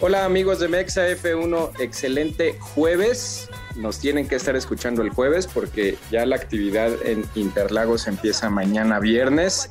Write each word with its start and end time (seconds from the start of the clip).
Hola 0.00 0.24
amigos 0.26 0.60
de 0.60 0.68
Mexa 0.68 1.08
F1, 1.08 1.80
excelente 1.80 2.58
jueves. 2.60 3.48
Nos 3.74 3.98
tienen 3.98 4.28
que 4.28 4.36
estar 4.36 4.54
escuchando 4.54 5.02
el 5.02 5.10
jueves 5.10 5.46
porque 5.46 5.96
ya 6.10 6.24
la 6.26 6.36
actividad 6.36 6.90
en 7.04 7.24
Interlagos 7.34 8.06
empieza 8.06 8.50
mañana 8.50 9.00
viernes. 9.00 9.68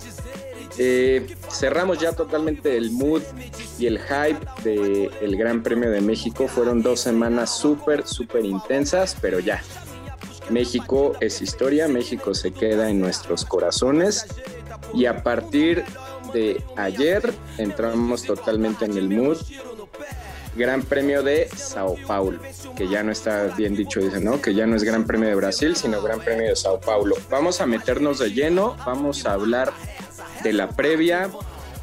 Eh, 0.77 1.35
cerramos 1.51 1.99
ya 1.99 2.13
totalmente 2.13 2.75
el 2.75 2.91
mood 2.91 3.21
y 3.77 3.85
el 3.85 3.99
hype 3.99 4.39
del 4.63 5.37
Gran 5.37 5.61
Premio 5.61 5.89
de 5.89 6.01
México. 6.01 6.47
Fueron 6.47 6.81
dos 6.81 6.99
semanas 6.99 7.57
súper, 7.57 8.07
súper 8.07 8.45
intensas, 8.45 9.15
pero 9.21 9.39
ya. 9.39 9.61
México 10.49 11.13
es 11.21 11.41
historia, 11.41 11.87
México 11.87 12.33
se 12.33 12.51
queda 12.51 12.89
en 12.89 12.99
nuestros 12.99 13.45
corazones 13.45 14.25
y 14.93 15.05
a 15.05 15.23
partir 15.23 15.85
de 16.33 16.61
ayer 16.75 17.33
entramos 17.57 18.23
totalmente 18.23 18.85
en 18.85 18.97
el 18.97 19.09
mood. 19.09 19.37
Gran 20.55 20.83
Premio 20.83 21.23
de 21.23 21.49
Sao 21.55 21.95
Paulo, 22.05 22.39
que 22.75 22.87
ya 22.87 23.01
no 23.01 23.11
está 23.11 23.45
bien 23.57 23.75
dicho, 23.75 23.99
dice, 23.99 24.19
¿no? 24.19 24.39
Que 24.39 24.53
ya 24.53 24.67
no 24.67 24.75
es 24.75 24.83
Gran 24.83 25.05
Premio 25.05 25.27
de 25.27 25.33
Brasil, 25.33 25.75
sino 25.75 25.99
Gran 25.99 26.19
Premio 26.19 26.47
de 26.47 26.55
Sao 26.55 26.79
Paulo. 26.79 27.15
Vamos 27.31 27.59
a 27.59 27.65
meternos 27.65 28.19
de 28.19 28.31
lleno, 28.31 28.75
vamos 28.85 29.25
a 29.25 29.33
hablar 29.33 29.73
de 30.43 30.53
la 30.53 30.69
previa, 30.69 31.29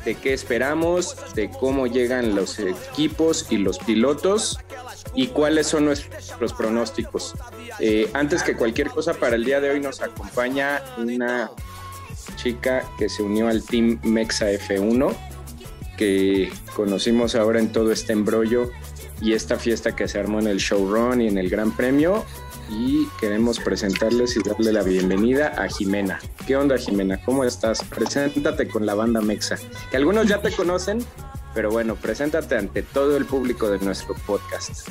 de 0.04 0.14
qué 0.14 0.32
esperamos, 0.32 1.16
de 1.34 1.50
cómo 1.50 1.86
llegan 1.86 2.34
los 2.34 2.58
equipos 2.58 3.46
y 3.50 3.58
los 3.58 3.78
pilotos 3.78 4.58
y 5.14 5.28
cuáles 5.28 5.66
son 5.66 5.86
nuestros 5.86 6.52
pronósticos. 6.52 7.34
Eh, 7.78 8.10
antes 8.14 8.42
que 8.42 8.56
cualquier 8.56 8.88
cosa, 8.88 9.14
para 9.14 9.36
el 9.36 9.44
día 9.44 9.60
de 9.60 9.70
hoy 9.70 9.80
nos 9.80 10.00
acompaña 10.00 10.82
una 10.96 11.50
chica 12.36 12.84
que 12.98 13.08
se 13.08 13.22
unió 13.22 13.48
al 13.48 13.62
Team 13.62 14.00
Mexa 14.02 14.50
F1, 14.50 15.14
que 15.96 16.50
conocimos 16.74 17.34
ahora 17.34 17.60
en 17.60 17.72
todo 17.72 17.92
este 17.92 18.12
embrollo 18.12 18.70
y 19.20 19.34
esta 19.34 19.56
fiesta 19.56 19.94
que 19.94 20.08
se 20.08 20.18
armó 20.18 20.40
en 20.40 20.46
el 20.46 20.58
showrun 20.58 21.20
y 21.20 21.28
en 21.28 21.36
el 21.36 21.50
Gran 21.50 21.76
Premio 21.76 22.24
y 22.70 23.08
queremos 23.18 23.58
presentarles 23.58 24.36
y 24.36 24.48
darle 24.48 24.72
la 24.72 24.82
bienvenida 24.82 25.48
a 25.58 25.68
Jimena. 25.68 26.20
¿Qué 26.46 26.56
onda 26.56 26.78
Jimena? 26.78 27.20
¿Cómo 27.24 27.44
estás? 27.44 27.82
Preséntate 27.82 28.68
con 28.68 28.86
la 28.86 28.94
banda 28.94 29.20
Mexa, 29.20 29.56
que 29.90 29.96
algunos 29.96 30.28
ya 30.28 30.40
te 30.40 30.52
conocen, 30.52 31.04
pero 31.52 31.70
bueno, 31.70 31.96
preséntate 31.96 32.56
ante 32.56 32.82
todo 32.82 33.16
el 33.16 33.24
público 33.24 33.68
de 33.70 33.80
nuestro 33.80 34.14
podcast. 34.26 34.88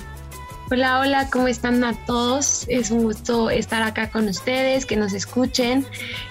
Hola, 0.72 1.00
hola, 1.00 1.30
¿cómo 1.32 1.48
están 1.48 1.84
a 1.84 1.94
todos? 2.06 2.66
Es 2.68 2.92
un 2.92 3.04
gusto 3.04 3.50
estar 3.50 3.82
acá 3.82 4.12
con 4.12 4.28
ustedes, 4.28 4.86
que 4.86 4.98
nos 4.98 5.14
escuchen. 5.14 5.84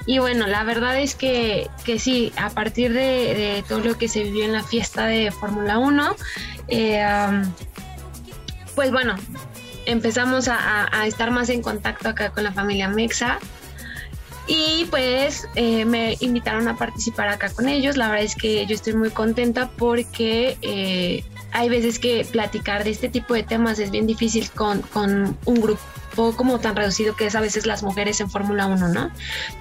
Y 0.07 0.21
bueno, 0.21 0.47
la 0.47 0.63
verdad 0.63 1.01
es 1.01 1.17
que, 1.17 1.69
que 1.85 1.99
sí, 1.99 2.33
a 2.37 2.51
partir 2.51 2.93
de, 2.93 3.65
todo 3.67 3.81
lo 3.81 3.99
que 3.99 4.07
se 4.07 4.23
vivió 4.23 4.45
en 4.45 4.53
la 4.53 4.63
fiesta 4.63 5.07
de 5.07 5.33
Fórmula 5.33 5.79
1, 5.79 6.17
eh, 6.69 7.43
pues 8.77 8.93
bueno, 8.93 9.17
empezamos 9.89 10.49
a, 10.49 11.07
estar 11.07 11.31
más 11.31 11.49
en 11.49 11.63
contacto 11.63 12.11
acá 12.11 12.31
con 12.31 12.45
la 12.45 12.53
familia 12.53 12.89
Mexa. 12.89 13.39
Y 14.47 14.87
pues 14.91 15.47
eh, 15.57 15.85
me 15.85 16.17
invitaron 16.21 16.69
a 16.69 16.77
participar 16.77 17.29
acá 17.29 17.51
con 17.51 17.69
ellos. 17.69 17.97
La 17.97 18.09
verdad 18.09 18.25
es 18.25 18.35
que 18.35 18.65
yo 18.67 18.75
estoy 18.75 18.95
muy 18.95 19.11
contenta 19.11 19.71
porque 19.77 20.57
eh, 20.63 21.23
hay 21.53 21.69
veces 21.69 21.99
que 21.99 22.27
platicar 22.31 22.85
de 22.85 22.91
este 22.91 23.09
tipo 23.09 23.35
de 23.35 23.43
temas 23.43 23.79
es 23.79 23.91
bien 23.91 24.07
difícil 24.07 24.51
con, 24.51 24.81
con 24.81 25.37
un 25.45 25.61
grupo 25.61 25.81
como 26.37 26.59
tan 26.61 26.77
reducido 26.77 27.15
que 27.15 27.27
es 27.27 27.35
a 27.35 27.41
veces 27.41 27.67
las 27.67 27.83
mujeres 27.83 28.21
en 28.21 28.31
Fórmula 28.31 28.67
1, 28.67 28.89
¿no? 28.89 29.11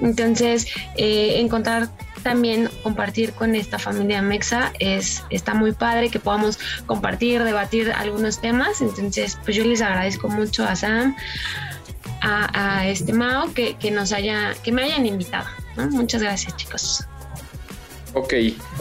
Entonces, 0.02 0.68
eh, 0.96 1.40
encontrar 1.40 1.90
también 2.24 2.70
compartir 2.84 3.34
con 3.34 3.56
esta 3.56 3.80
familia 3.80 4.22
Mexa 4.22 4.74
es 4.80 5.24
está 5.30 5.54
muy 5.54 5.72
padre 5.72 6.10
que 6.10 6.20
podamos 6.20 6.60
compartir, 6.86 7.44
debatir 7.44 7.92
algunos 7.92 8.40
temas. 8.40 8.82
Entonces, 8.82 9.38
pues 9.44 9.56
yo 9.56 9.64
les 9.64 9.82
agradezco 9.82 10.30
mucho 10.30 10.66
a 10.66 10.76
Sam, 10.76 11.16
a, 12.22 12.88
este 12.88 13.14
Mao 13.14 13.54
que, 13.54 13.76
que, 13.76 13.92
nos 13.92 14.12
haya, 14.12 14.54
que 14.64 14.72
me 14.72 14.84
hayan 14.84 15.06
invitado. 15.06 15.48
Muchas 15.92 16.22
gracias, 16.22 16.56
chicos. 16.58 17.06
Ok, 18.14 18.34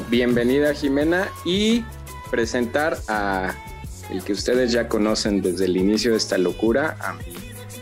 bienvenida 0.09 0.73
Jimena 0.73 1.29
y 1.45 1.85
presentar 2.31 2.97
a 3.09 3.55
el 4.11 4.23
que 4.23 4.33
ustedes 4.33 4.73
ya 4.73 4.89
conocen 4.89 5.43
desde 5.43 5.65
el 5.65 5.77
inicio 5.77 6.13
de 6.13 6.17
esta 6.17 6.39
locura, 6.39 6.97
a 7.01 7.15
mi 7.15 7.35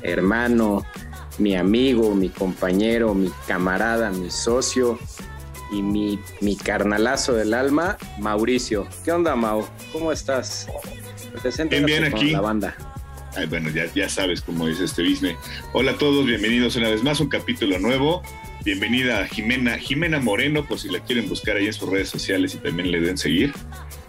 hermano, 0.03 0.85
mi 1.39 1.55
amigo, 1.57 2.15
mi 2.15 2.29
compañero, 2.29 3.15
mi 3.15 3.31
camarada, 3.47 4.11
mi 4.11 4.31
socio 4.31 4.99
y 5.75 5.83
mi, 5.83 6.19
mi 6.41 6.57
carnalazo 6.57 7.35
del 7.35 7.53
alma, 7.53 7.99
Mauricio. 8.21 8.87
¿Qué 9.05 9.11
onda, 9.11 9.35
Mau? 9.35 9.67
¿Cómo 9.93 10.13
estás? 10.13 10.69
Bien, 11.69 11.85
bien 11.85 12.05
aquí. 12.05 12.31
la 12.31 12.41
banda. 12.41 12.77
bueno, 13.49 13.69
ya, 13.71 13.93
ya 13.93 14.09
sabes 14.09 14.41
cómo 14.41 14.69
es 14.69 14.79
este 14.79 15.03
business. 15.03 15.37
Hola 15.73 15.93
a 15.93 15.99
todos, 15.99 16.25
bienvenidos 16.27 16.77
una 16.77 16.91
vez 16.91 17.03
más, 17.03 17.19
un 17.19 17.29
capítulo 17.29 17.79
nuevo. 17.79 18.23
Bienvenida 18.65 19.21
a 19.21 19.27
Jimena, 19.27 19.77
Jimena 19.77 20.21
Moreno, 20.21 20.65
por 20.65 20.79
si 20.79 20.89
la 20.89 21.01
quieren 21.01 21.29
buscar 21.29 21.57
ahí 21.57 21.67
en 21.67 21.73
sus 21.73 21.91
redes 21.91 22.09
sociales 22.09 22.55
y 22.55 22.59
también 22.59 22.93
le 22.93 23.01
den 23.01 23.19
seguir. 23.19 23.53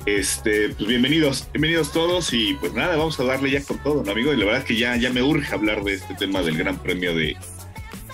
Este, 0.05 0.69
pues 0.69 0.87
bienvenidos, 0.87 1.47
bienvenidos 1.51 1.91
todos 1.91 2.31
y 2.31 2.53
pues 2.53 2.73
nada, 2.73 2.95
vamos 2.95 3.19
a 3.19 3.23
darle 3.23 3.49
ya 3.49 3.63
con 3.63 3.79
todo, 3.79 4.03
¿no, 4.03 4.11
amigo? 4.11 4.31
Y 4.31 4.37
la 4.37 4.45
verdad 4.45 4.61
es 4.61 4.67
que 4.67 4.77
ya, 4.77 4.95
ya 4.97 5.09
me 5.09 5.23
urge 5.23 5.51
hablar 5.53 5.83
de 5.83 5.95
este 5.95 6.13
tema 6.13 6.43
del 6.43 6.57
Gran 6.57 6.77
Premio 6.77 7.15
de 7.15 7.35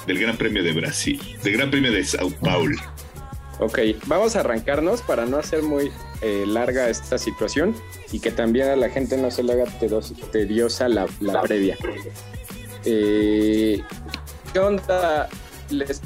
del 0.08 0.20
Gran 0.20 0.36
Premio 0.38 0.64
de 0.64 0.72
Brasil, 0.72 1.22
del 1.44 1.54
Gran 1.54 1.70
Premio 1.70 1.92
de 1.92 2.04
Sao 2.04 2.32
Paulo. 2.32 2.76
Ok, 3.62 3.80
vamos 4.08 4.36
a 4.36 4.40
arrancarnos 4.40 5.04
para 5.04 5.26
no 5.26 5.38
hacer 5.38 5.62
muy 5.62 5.92
eh, 6.22 6.46
larga 6.48 6.90
esta 6.90 7.18
situación 7.18 7.76
y 8.12 8.20
que 8.20 8.32
también 8.32 8.70
a 8.70 8.76
la 8.76 8.90
gente 8.90 9.18
no 9.18 9.30
se 9.30 9.44
le 9.44 9.54
haga 9.54 9.66
tediosa 10.32 10.90
la, 10.90 11.08
la 11.20 11.42
previa. 11.44 11.78
Eh, 12.86 13.82
¿Qué 14.52 14.60
onda? 14.60 15.30
Les 15.70 16.02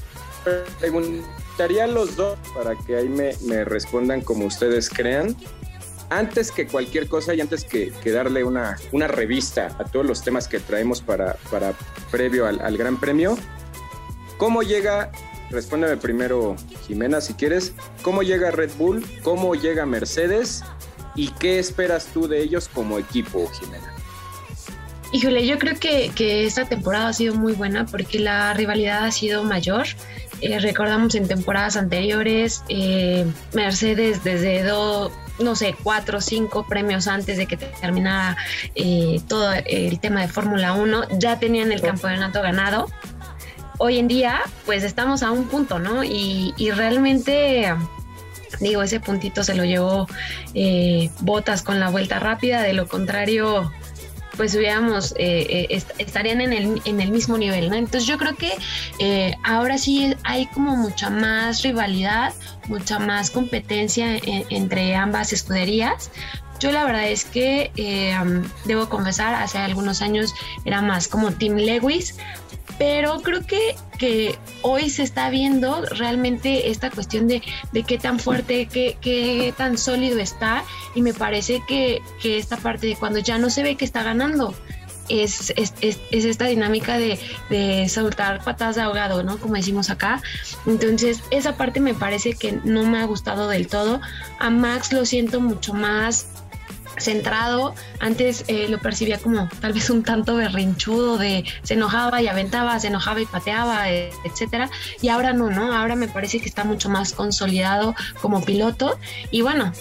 preguntaría 0.79 1.85
a 1.85 1.87
los 1.87 2.17
dos 2.17 2.37
para 2.53 2.75
que 2.85 2.97
ahí 2.97 3.07
me, 3.07 3.31
me 3.45 3.63
respondan 3.63 4.19
como 4.19 4.45
ustedes 4.45 4.89
crean 4.89 5.35
antes 6.09 6.51
que 6.51 6.67
cualquier 6.67 7.07
cosa 7.07 7.33
y 7.33 7.41
antes 7.41 7.63
que, 7.63 7.91
darle 8.11 8.43
una, 8.43 8.77
una, 8.91 9.07
revista 9.07 9.75
a 9.79 9.85
todos 9.85 10.05
los 10.05 10.21
temas 10.21 10.47
que 10.47 10.59
traemos 10.59 11.01
para, 11.01 11.35
para 11.49 11.73
previo 12.11 12.45
al, 12.45 12.77
Gran 12.77 12.99
Premio, 12.99 13.37
¿cómo 14.37 14.61
llega, 14.61 15.11
respóndeme 15.49 15.97
primero 15.97 16.55
Jimena 16.87 17.21
si 17.21 17.33
quieres, 17.33 17.73
cómo 18.01 18.23
llega 18.23 18.51
Red 18.51 18.71
Bull, 18.77 19.05
cómo 19.23 19.55
llega 19.55 19.85
Mercedes 19.85 20.63
y 21.15 21.29
qué 21.29 21.59
esperas 21.59 22.07
tú 22.13 22.27
de 22.27 22.41
ellos 22.41 22.69
como 22.73 22.99
equipo, 22.99 23.49
Jimena? 23.59 23.93
Híjole, 25.11 25.45
yo 25.45 25.57
creo 25.57 25.79
que, 25.79 26.11
que 26.13 26.45
esta 26.45 26.65
temporada 26.65 27.09
ha 27.09 27.13
sido 27.13 27.35
muy 27.35 27.53
buena 27.53 27.85
porque 27.85 28.19
la 28.19 28.53
rivalidad 28.53 29.05
ha 29.05 29.11
sido 29.11 29.43
mayor. 29.43 29.87
Eh, 30.41 30.59
recordamos 30.59 31.15
en 31.15 31.27
temporadas 31.27 31.77
anteriores, 31.77 32.63
eh, 32.67 33.25
Mercedes 33.53 34.23
desde 34.23 34.63
dos 34.63 35.11
no 35.39 35.55
sé, 35.55 35.75
cuatro 35.83 36.19
o 36.19 36.21
cinco 36.21 36.65
premios 36.65 37.07
antes 37.07 37.37
de 37.37 37.45
que 37.45 37.57
terminara 37.57 38.37
eh, 38.75 39.19
todo 39.27 39.51
el 39.65 39.99
tema 39.99 40.21
de 40.21 40.27
Fórmula 40.29 40.73
1, 40.73 41.19
ya 41.19 41.39
tenían 41.39 41.71
el 41.71 41.81
campeonato 41.81 42.41
ganado. 42.41 42.87
Hoy 43.77 43.99
en 43.99 44.07
día, 44.07 44.41
pues 44.65 44.83
estamos 44.83 45.21
a 45.21 45.31
un 45.31 45.45
punto, 45.47 45.79
¿no? 45.79 46.03
Y, 46.03 46.53
realmente, 46.71 47.73
digo, 48.59 48.81
ese 48.83 49.01
puntito 49.01 49.43
se 49.43 49.53
lo 49.53 49.65
llevó 49.65 50.07
eh, 50.53 51.09
Botas 51.19 51.61
con 51.61 51.79
la 51.79 51.89
vuelta 51.89 52.19
rápida, 52.19 52.61
de 52.61 52.71
lo 52.71 52.87
contrario, 52.87 53.71
pues 54.37 54.55
hubiéramos, 54.55 55.13
eh, 55.17 55.67
eh 55.69 55.83
estarían 55.97 56.39
en 56.39 56.53
el, 56.53 56.81
en 56.85 57.01
el, 57.01 57.11
mismo 57.11 57.37
nivel, 57.37 57.69
¿no? 57.69 57.75
Entonces 57.75 58.07
yo 58.07 58.17
creo 58.17 58.35
que 58.35 58.53
ahora 59.43 59.77
sí 59.77 60.15
hay 60.23 60.47
como 60.47 60.77
mucha 60.77 61.09
más 61.09 61.61
rivalidad, 61.61 62.33
mucha 62.67 62.97
más 62.97 63.29
competencia 63.29 64.17
entre 64.23 64.95
ambas 64.95 65.33
escuderías. 65.33 66.11
Yo 66.61 66.71
la 66.71 66.85
verdad 66.85 67.09
es 67.09 67.25
que 67.25 67.71
debo 68.63 68.87
confesar, 68.87 69.35
hace 69.35 69.57
algunos 69.57 70.01
años 70.01 70.33
era 70.63 70.81
más 70.81 71.09
como 71.09 71.31
Team 71.31 71.57
Lewis, 71.57 72.15
pero 72.77 73.21
creo 73.21 73.45
que, 73.45 73.75
que 73.97 74.37
hoy 74.61 74.89
se 74.89 75.03
está 75.03 75.29
viendo 75.29 75.83
realmente 75.85 76.69
esta 76.69 76.89
cuestión 76.89 77.27
de, 77.27 77.41
de 77.71 77.83
qué 77.83 77.97
tan 77.97 78.19
fuerte, 78.19 78.67
qué, 78.67 78.97
qué, 78.99 79.53
tan 79.57 79.77
sólido 79.77 80.19
está 80.19 80.63
y 80.93 81.01
me 81.01 81.13
parece 81.13 81.61
que, 81.67 82.01
que, 82.21 82.37
esta 82.37 82.57
parte 82.57 82.87
de 82.87 82.95
cuando 82.95 83.19
ya 83.19 83.37
no 83.37 83.49
se 83.49 83.63
ve 83.63 83.75
que 83.75 83.85
está 83.85 84.03
ganando, 84.03 84.53
es, 85.07 85.53
es, 85.55 85.73
esta 86.11 86.45
dinámica 86.45 86.97
de, 86.97 87.19
de, 87.49 87.87
soltar 87.89 88.43
patas 88.43 88.75
de 88.75 88.81
ahogado, 88.81 89.23
¿no? 89.23 89.37
Como 89.37 89.53
decimos 89.53 89.89
acá. 89.89 90.21
Entonces, 90.65 91.21
esa 91.29 91.57
parte 91.57 91.79
me 91.79 91.93
parece 91.93 92.33
que 92.33 92.53
no 92.63 92.83
me 92.83 92.99
ha 92.99 93.05
gustado 93.05 93.47
del 93.47 93.67
todo. 93.67 94.01
A 94.39 94.49
Max 94.49 94.91
lo 94.91 95.05
siento 95.05 95.41
mucho 95.41 95.73
más 95.73 96.27
centrado. 96.97 97.73
Antes 97.99 98.45
eh, 98.47 98.67
lo 98.69 98.79
percibía 98.79 99.17
como 99.17 99.49
tal 99.59 99.73
vez 99.73 99.89
un 99.89 100.03
tanto 100.03 100.35
berrinchudo 100.35 101.17
de 101.17 101.45
se 101.63 101.75
enojaba 101.75 102.21
y 102.21 102.27
aventaba, 102.27 102.79
se 102.79 102.87
enojaba 102.87 103.21
y 103.21 103.25
pateaba, 103.25 103.89
eh, 103.91 104.11
etcétera. 104.23 104.69
Y 105.01 105.09
ahora 105.09 105.33
no, 105.33 105.49
¿no? 105.49 105.73
Ahora 105.73 105.95
me 105.95 106.07
parece 106.07 106.39
que 106.39 106.49
está 106.49 106.63
mucho 106.63 106.89
más 106.89 107.13
consolidado 107.13 107.95
como 108.21 108.43
piloto. 108.43 108.97
Y 109.31 109.41
bueno, 109.41 109.71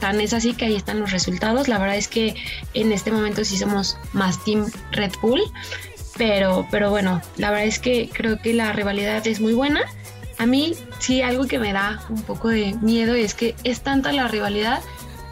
tan 0.00 0.20
es 0.20 0.32
así 0.32 0.54
que 0.54 0.66
ahí 0.66 0.76
están 0.76 1.00
los 1.00 1.12
resultados. 1.12 1.68
La 1.68 1.78
verdad 1.78 1.96
es 1.96 2.08
que 2.08 2.34
en 2.74 2.92
este 2.92 3.10
momento 3.10 3.44
sí 3.44 3.56
somos 3.56 3.96
más 4.12 4.42
Team 4.44 4.70
Red 4.92 5.12
Bull, 5.20 5.40
pero, 6.16 6.66
pero 6.70 6.90
bueno, 6.90 7.20
la 7.36 7.50
verdad 7.50 7.66
es 7.66 7.78
que 7.78 8.10
creo 8.12 8.40
que 8.40 8.52
la 8.52 8.72
rivalidad 8.72 9.26
es 9.26 9.40
muy 9.40 9.54
buena. 9.54 9.82
A 10.38 10.46
mí 10.46 10.74
sí 10.98 11.22
algo 11.22 11.46
que 11.46 11.58
me 11.58 11.72
da 11.72 12.02
un 12.08 12.22
poco 12.22 12.48
de 12.48 12.74
miedo 12.80 13.14
es 13.14 13.34
que 13.34 13.54
es 13.64 13.82
tanta 13.82 14.12
la 14.12 14.26
rivalidad 14.28 14.80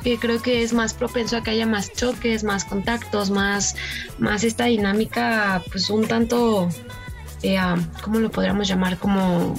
que 0.02 0.19
creo 0.19 0.40
que 0.43 0.62
es 0.62 0.72
más 0.72 0.94
propenso 0.94 1.37
a 1.37 1.43
que 1.43 1.50
haya 1.50 1.66
más 1.66 1.93
choques, 1.93 2.44
más 2.44 2.64
contactos, 2.64 3.31
más, 3.31 3.76
más 4.19 4.44
esta 4.44 4.64
dinámica, 4.66 5.62
pues 5.70 5.90
un 5.90 6.06
tanto, 6.06 6.69
eh, 7.43 7.58
¿cómo 8.02 8.19
lo 8.19 8.31
podríamos 8.31 8.69
llamar? 8.69 8.99
Como 8.99 9.54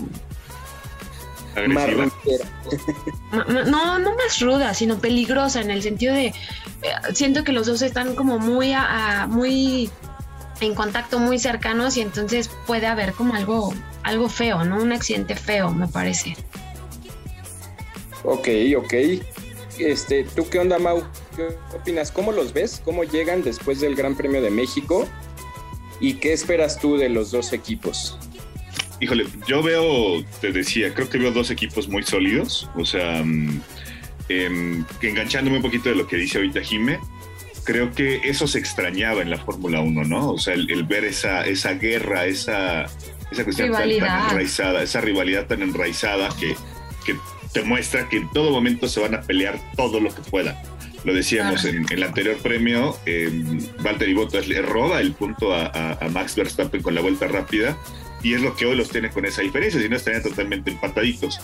no, 3.31 3.99
no 3.99 4.15
más 4.15 4.41
ruda, 4.41 4.73
sino 4.73 4.97
peligrosa 4.97 5.61
en 5.61 5.71
el 5.71 5.83
sentido 5.83 6.13
de, 6.13 6.27
eh, 6.27 6.33
siento 7.13 7.43
que 7.43 7.51
los 7.51 7.67
dos 7.67 7.81
están 7.81 8.15
como 8.15 8.39
muy, 8.39 8.73
muy 9.29 9.89
en 10.61 10.75
contacto, 10.75 11.19
muy 11.19 11.39
cercanos 11.39 11.97
y 11.97 12.01
entonces 12.01 12.49
puede 12.65 12.87
haber 12.87 13.13
como 13.13 13.35
algo, 13.35 13.73
algo 14.03 14.29
feo, 14.29 14.63
¿no? 14.63 14.77
Un 14.77 14.93
accidente 14.93 15.35
feo, 15.35 15.71
me 15.71 15.87
parece. 15.87 16.35
Ok, 18.23 18.47
ok. 18.77 18.93
Este, 19.77 20.23
¿Tú 20.23 20.47
qué 20.49 20.59
onda, 20.59 20.79
Mau? 20.79 21.03
¿Qué 21.35 21.47
opinas? 21.75 22.11
¿Cómo 22.11 22.31
los 22.31 22.53
ves? 22.53 22.81
¿Cómo 22.83 23.03
llegan 23.03 23.43
después 23.43 23.79
del 23.79 23.95
Gran 23.95 24.15
Premio 24.15 24.41
de 24.41 24.49
México? 24.49 25.07
¿Y 25.99 26.15
qué 26.15 26.33
esperas 26.33 26.79
tú 26.79 26.97
de 26.97 27.09
los 27.09 27.31
dos 27.31 27.53
equipos? 27.53 28.17
Híjole, 28.99 29.25
yo 29.47 29.63
veo, 29.63 30.23
te 30.41 30.51
decía, 30.51 30.93
creo 30.93 31.09
que 31.09 31.17
veo 31.17 31.31
dos 31.31 31.49
equipos 31.49 31.87
muy 31.87 32.03
sólidos. 32.03 32.69
O 32.75 32.85
sea, 32.85 33.23
mm, 33.23 33.61
em, 34.29 34.85
enganchándome 35.01 35.57
un 35.57 35.63
poquito 35.63 35.89
de 35.89 35.95
lo 35.95 36.07
que 36.07 36.17
dice 36.17 36.37
ahorita 36.37 36.61
Jime, 36.61 36.99
creo 37.63 37.91
que 37.91 38.21
eso 38.23 38.47
se 38.47 38.59
extrañaba 38.59 39.21
en 39.21 39.29
la 39.29 39.37
Fórmula 39.37 39.81
1, 39.81 40.03
¿no? 40.03 40.31
O 40.31 40.37
sea, 40.37 40.53
el, 40.53 40.83
ver 40.83 41.05
esa, 41.05 41.45
esa 41.45 41.73
guerra, 41.73 42.25
esa, 42.25 42.85
esa 43.31 43.43
cuestión 43.43 43.71
tan, 43.71 43.89
enraizada, 43.89 44.83
esa 44.83 45.01
rivalidad 45.01 45.47
tan 45.47 45.61
enraizada 45.61 46.29
que, 46.39 46.55
que 47.05 47.15
te 47.53 47.63
muestra 47.63 48.09
que 48.09 48.17
en 48.17 48.29
todo 48.31 48.51
momento 48.51 48.87
se 48.87 48.99
van 48.99 49.15
a 49.15 49.21
pelear 49.21 49.59
todo 49.75 49.99
lo 49.99 50.13
que 50.13 50.21
puedan. 50.21 50.55
Lo 51.03 51.13
decíamos 51.13 51.65
en, 51.65 51.85
el 51.91 52.03
anterior 52.03 52.37
premio, 52.37 52.97
eh, 53.05 53.29
Valtteri 53.81 54.13
Bottas 54.13 54.47
le 54.47 54.61
roba 54.61 55.01
el 55.01 55.13
punto 55.13 55.53
a, 55.53 55.67
a, 55.67 56.09
Max 56.09 56.35
Verstappen 56.35 56.81
con 56.81 56.95
la 56.95 57.01
vuelta 57.01 57.27
rápida 57.27 57.77
y 58.23 58.33
es 58.33 58.41
lo 58.41 58.55
que 58.55 58.65
hoy 58.65 58.75
los 58.75 58.89
tiene 58.89 59.09
con 59.09 59.25
esa 59.25 59.41
diferencia, 59.41 59.81
si 59.81 59.89
no 59.89 59.97
estarían 59.97 60.23
totalmente 60.23 60.71
empataditos. 60.71 61.41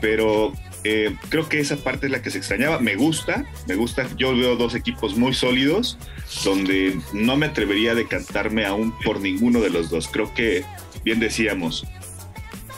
Pero 0.00 0.54
eh, 0.82 1.14
creo 1.28 1.48
que 1.48 1.60
esa 1.60 1.76
parte 1.76 2.06
es 2.06 2.12
la 2.12 2.22
que 2.22 2.30
se 2.30 2.38
extrañaba. 2.38 2.80
Me 2.80 2.96
gusta, 2.96 3.44
me 3.68 3.74
gusta. 3.74 4.08
Yo 4.16 4.34
veo 4.34 4.56
dos 4.56 4.74
equipos 4.74 5.14
muy 5.14 5.34
sólidos, 5.34 5.98
donde 6.42 6.98
no 7.12 7.36
me 7.36 7.46
atrevería 7.46 7.92
a 7.92 7.94
decantarme 7.94 8.64
aún 8.64 8.94
por 9.04 9.20
ninguno 9.20 9.60
de 9.60 9.68
los 9.68 9.90
dos. 9.90 10.08
Creo 10.08 10.32
que, 10.32 10.64
bien 11.04 11.20
decíamos, 11.20 11.86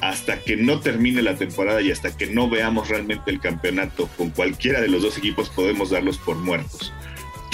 hasta 0.04 0.38
que 0.40 0.56
no 0.56 0.80
termine 0.80 1.22
la 1.22 1.36
temporada 1.36 1.80
y 1.80 1.90
hasta 1.90 2.14
que 2.14 2.26
no 2.26 2.50
veamos 2.50 2.88
realmente 2.88 3.30
el 3.30 3.40
campeonato 3.40 4.06
con 4.18 4.28
cualquiera 4.28 4.82
de 4.82 4.88
los 4.88 5.02
dos 5.02 5.16
equipos, 5.16 5.48
podemos 5.48 5.88
darlos 5.88 6.18
por 6.18 6.36
muertos 6.36 6.92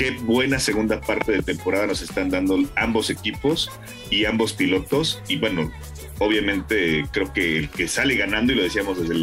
qué 0.00 0.12
buena 0.12 0.58
segunda 0.58 0.98
parte 0.98 1.30
de 1.30 1.42
temporada 1.42 1.86
nos 1.86 2.00
están 2.00 2.30
dando 2.30 2.58
ambos 2.74 3.10
equipos 3.10 3.70
y 4.08 4.24
ambos 4.24 4.54
pilotos. 4.54 5.22
Y 5.28 5.36
bueno, 5.36 5.70
obviamente 6.18 7.04
creo 7.12 7.30
que 7.34 7.58
el 7.58 7.68
que 7.68 7.86
sale 7.86 8.16
ganando, 8.16 8.54
y 8.54 8.56
lo 8.56 8.62
decíamos 8.62 8.98
desde 8.98 9.14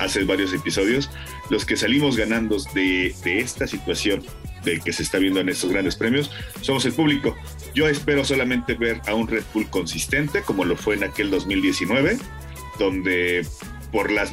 hace 0.00 0.24
varios 0.24 0.52
episodios, 0.52 1.08
los 1.50 1.64
que 1.64 1.76
salimos 1.76 2.16
ganando 2.16 2.56
de, 2.74 3.14
de 3.22 3.38
esta 3.38 3.68
situación 3.68 4.24
de 4.64 4.80
que 4.80 4.92
se 4.92 5.04
está 5.04 5.18
viendo 5.18 5.38
en 5.38 5.50
estos 5.50 5.70
grandes 5.70 5.94
premios, 5.94 6.32
somos 6.62 6.84
el 6.84 6.94
público. 6.94 7.36
Yo 7.72 7.88
espero 7.88 8.24
solamente 8.24 8.74
ver 8.74 9.00
a 9.06 9.14
un 9.14 9.28
Red 9.28 9.44
Bull 9.54 9.70
consistente, 9.70 10.42
como 10.42 10.64
lo 10.64 10.76
fue 10.76 10.96
en 10.96 11.04
aquel 11.04 11.30
2019, 11.30 12.18
donde 12.78 13.46
por 13.92 14.10
las 14.10 14.32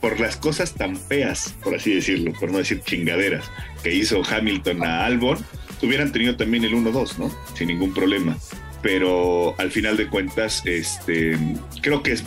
por 0.00 0.20
las 0.20 0.36
cosas 0.36 0.74
tan 0.74 0.96
feas, 0.96 1.54
por 1.62 1.74
así 1.74 1.94
decirlo, 1.94 2.32
por 2.40 2.50
no 2.50 2.58
decir 2.58 2.80
chingaderas, 2.80 3.50
que 3.82 3.94
hizo 3.94 4.22
Hamilton 4.24 4.84
a 4.84 5.04
Albon, 5.04 5.38
hubieran 5.82 6.12
tenido 6.12 6.36
también 6.36 6.64
el 6.64 6.74
1-2, 6.74 7.18
¿no? 7.18 7.30
Sin 7.54 7.68
ningún 7.68 7.92
problema. 7.92 8.38
Pero 8.82 9.54
al 9.58 9.70
final 9.70 9.96
de 9.96 10.08
cuentas, 10.08 10.62
este, 10.64 11.36
creo 11.82 12.02
que 12.02 12.12
es, 12.12 12.24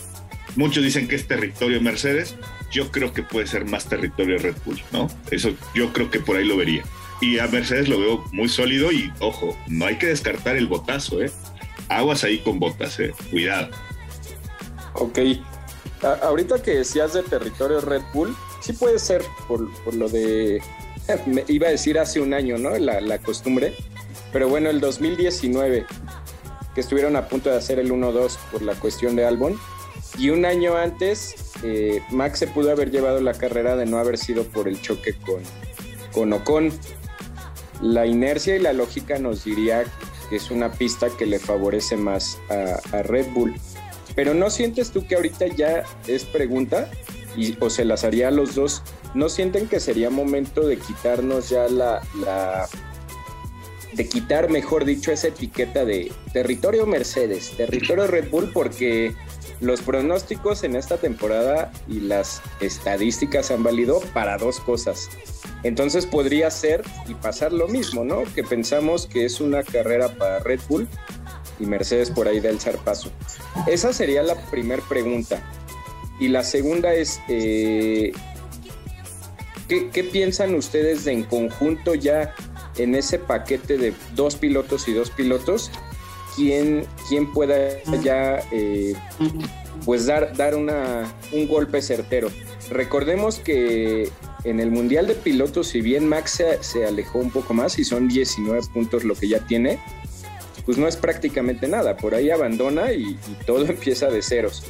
muchos 0.56 0.84
dicen 0.84 1.08
que 1.08 1.16
es 1.16 1.28
territorio 1.28 1.82
Mercedes, 1.82 2.36
yo 2.72 2.92
creo 2.92 3.14
que 3.14 3.24
puede 3.24 3.48
ser 3.48 3.66
más 3.66 3.90
territorio 3.90 4.38
Red 4.38 4.56
Bull, 4.66 4.80
¿no? 4.92 5.08
Eso 5.32 5.56
yo 5.74 5.92
creo 5.94 6.12
que 6.12 6.20
por 6.20 6.38
ahí 6.38 6.46
lo 6.46 6.58
vería. 6.58 6.84
Y 7.22 7.40
a 7.40 7.48
Mercedes 7.48 7.90
lo 7.90 8.00
veo 8.00 8.26
muy 8.32 8.48
sólido 8.48 8.92
y 8.92 9.12
ojo, 9.20 9.58
no 9.68 9.86
hay 9.86 9.98
que 9.98 10.08
descartar 10.08 10.56
el 10.56 10.68
botazo, 10.68 11.22
¿eh? 11.22 11.32
Aguas 11.88 12.24
ahí 12.24 12.40
con 12.40 12.60
botas, 12.60 13.00
¿eh? 13.00 13.14
Cuidado. 13.32 13.72
Ok, 15.00 15.20
ahorita 16.22 16.62
que 16.62 16.76
decías 16.76 17.14
de 17.14 17.24
territorio 17.24 17.80
Red 17.80 18.02
Bull, 18.14 18.36
sí 18.62 18.74
puede 18.74 19.00
ser 19.00 19.24
por, 19.48 19.62
lo 19.94 20.10
de, 20.10 20.62
me 21.26 21.44
iba 21.48 21.68
a 21.68 21.72
decir 21.72 21.98
hace 21.98 22.20
un 22.20 22.34
año, 22.34 22.58
¿no? 22.58 22.78
La, 22.78 23.18
costumbre. 23.20 23.74
Pero 24.32 24.50
bueno, 24.50 24.70
el 24.70 24.80
2019, 24.80 25.86
que 26.76 26.82
estuvieron 26.82 27.16
a 27.16 27.28
punto 27.28 27.50
de 27.50 27.58
hacer 27.58 27.80
el 27.80 27.92
1-2 27.92 28.38
por 28.52 28.62
la 28.62 28.76
cuestión 28.76 29.16
de 29.16 29.26
Albon. 29.26 29.58
Y 30.18 30.32
un 30.32 30.46
año 30.46 30.76
antes, 30.76 31.54
eh, 31.64 32.02
Max 32.10 32.40
se 32.40 32.48
pudo 32.48 32.72
haber 32.72 32.92
llevado 32.92 33.22
la 33.22 33.34
carrera 33.34 33.76
de 33.76 33.86
no 33.86 33.98
haber 33.98 34.18
sido 34.18 34.44
por 34.44 34.68
el 34.68 34.82
choque 34.82 35.16
con, 35.16 35.42
con 36.12 36.34
Ocon. 36.34 36.72
La 37.82 38.06
inercia 38.06 38.56
y 38.58 38.60
la 38.60 38.74
lógica 38.74 39.18
nos 39.18 39.46
diría 39.46 39.86
que 40.30 40.36
es 40.36 40.52
una 40.52 40.72
pista 40.74 41.08
que 41.18 41.26
le 41.26 41.40
favorece 41.40 41.96
más 41.96 42.38
a 42.50 43.02
Red 43.02 43.28
Bull. 43.34 43.56
Pero 44.16 44.34
¿no 44.34 44.50
sientes 44.50 44.92
tú 44.92 45.06
que 45.08 45.16
ahorita 45.16 45.48
ya 45.48 45.84
es 46.08 46.26
pregunta? 46.26 46.90
Y, 47.36 47.58
o 47.60 47.70
se 47.70 47.86
las 47.86 48.04
haría 48.04 48.30
a 48.30 48.32
los 48.32 48.56
dos. 48.56 48.82
¿No 49.14 49.30
sienten 49.30 49.68
que 49.68 49.80
sería 49.80 50.10
momento 50.10 50.68
de 50.68 50.78
quitarnos 50.78 51.50
ya 51.50 51.68
la, 51.68 52.02
la 52.20 52.68
de 53.94 54.08
quitar, 54.08 54.50
mejor 54.50 54.86
dicho, 54.86 55.12
esa 55.12 55.28
etiqueta 55.28 55.84
de 55.84 56.12
territorio 56.32 56.86
Mercedes, 56.86 57.52
territorio 57.58 58.08
Red 58.08 58.30
Bull, 58.30 58.52
porque 58.54 59.14
los 59.62 59.82
pronósticos 59.82 60.64
en 60.64 60.76
esta 60.76 60.98
temporada 60.98 61.72
y 61.88 62.00
las 62.00 62.42
estadísticas 62.62 63.52
han 63.52 63.64
valido 63.64 64.00
para 64.14 64.38
dos 64.38 64.60
cosas. 64.60 65.10
Entonces 65.64 66.06
podría 66.06 66.50
ser 66.50 66.84
y 67.08 67.14
pasar 67.14 67.52
lo 67.52 67.68
mismo, 67.68 68.06
¿no? 68.06 68.24
Que 68.36 68.44
pensamos 68.44 69.06
que 69.06 69.26
es 69.26 69.42
una 69.42 69.64
carrera 69.64 70.10
para 70.10 70.40
Red 70.40 70.62
Bull 70.70 70.88
y 71.60 71.66
Mercedes 71.66 72.10
por 72.10 72.28
ahí 72.28 72.40
del 72.40 72.60
zarpazo. 72.60 73.12
Esa 73.68 73.94
sería 73.94 74.24
la 74.24 74.36
primera 74.50 74.82
pregunta. 74.88 75.42
Y 76.20 76.28
la 76.28 76.44
segunda 76.44 76.94
es, 76.94 77.22
eh, 77.30 78.12
¿qué, 79.68 80.04
piensan 80.04 80.56
ustedes 80.56 81.06
de 81.06 81.14
en 81.14 81.24
conjunto 81.24 81.96
ya 81.96 82.34
en 82.78 82.96
ese 82.96 83.20
paquete 83.20 83.78
de 83.78 83.94
dos 84.16 84.36
pilotos 84.36 84.88
y 84.88 84.94
dos 84.94 85.10
pilotos? 85.12 85.72
¿Quién, 86.36 86.86
quién 87.08 87.32
pueda 87.34 87.82
ya 88.02 88.40
eh, 88.52 88.94
pues 89.86 90.06
dar, 90.06 90.36
dar 90.36 90.56
una, 90.56 91.14
un 91.32 91.48
golpe 91.48 91.82
certero? 91.82 92.30
Recordemos 92.70 93.40
que 93.40 94.10
en 94.44 94.60
el 94.60 94.72
Mundial 94.72 95.08
de 95.08 95.16
Pilotos, 95.16 95.68
si 95.68 95.82
bien 95.82 96.08
Max 96.08 96.32
se, 96.32 96.64
se, 96.64 96.86
alejó 96.86 97.20
un 97.20 97.32
poco 97.32 97.54
más 97.54 97.80
y 97.80 97.84
son 97.84 98.08
19 98.08 98.62
puntos 98.74 99.04
lo 99.04 99.16
que 99.16 99.28
ya 99.28 99.40
tiene, 99.48 99.80
pues 100.70 100.78
no 100.78 100.88
es 100.88 100.98
prácticamente 100.98 101.68
nada. 101.68 101.98
Por 101.98 102.14
ahí 102.14 102.30
abandona 102.30 102.94
y, 102.94 103.18
todo 103.48 103.66
empieza 103.68 104.06
de 104.06 104.22
ceros. 104.22 104.62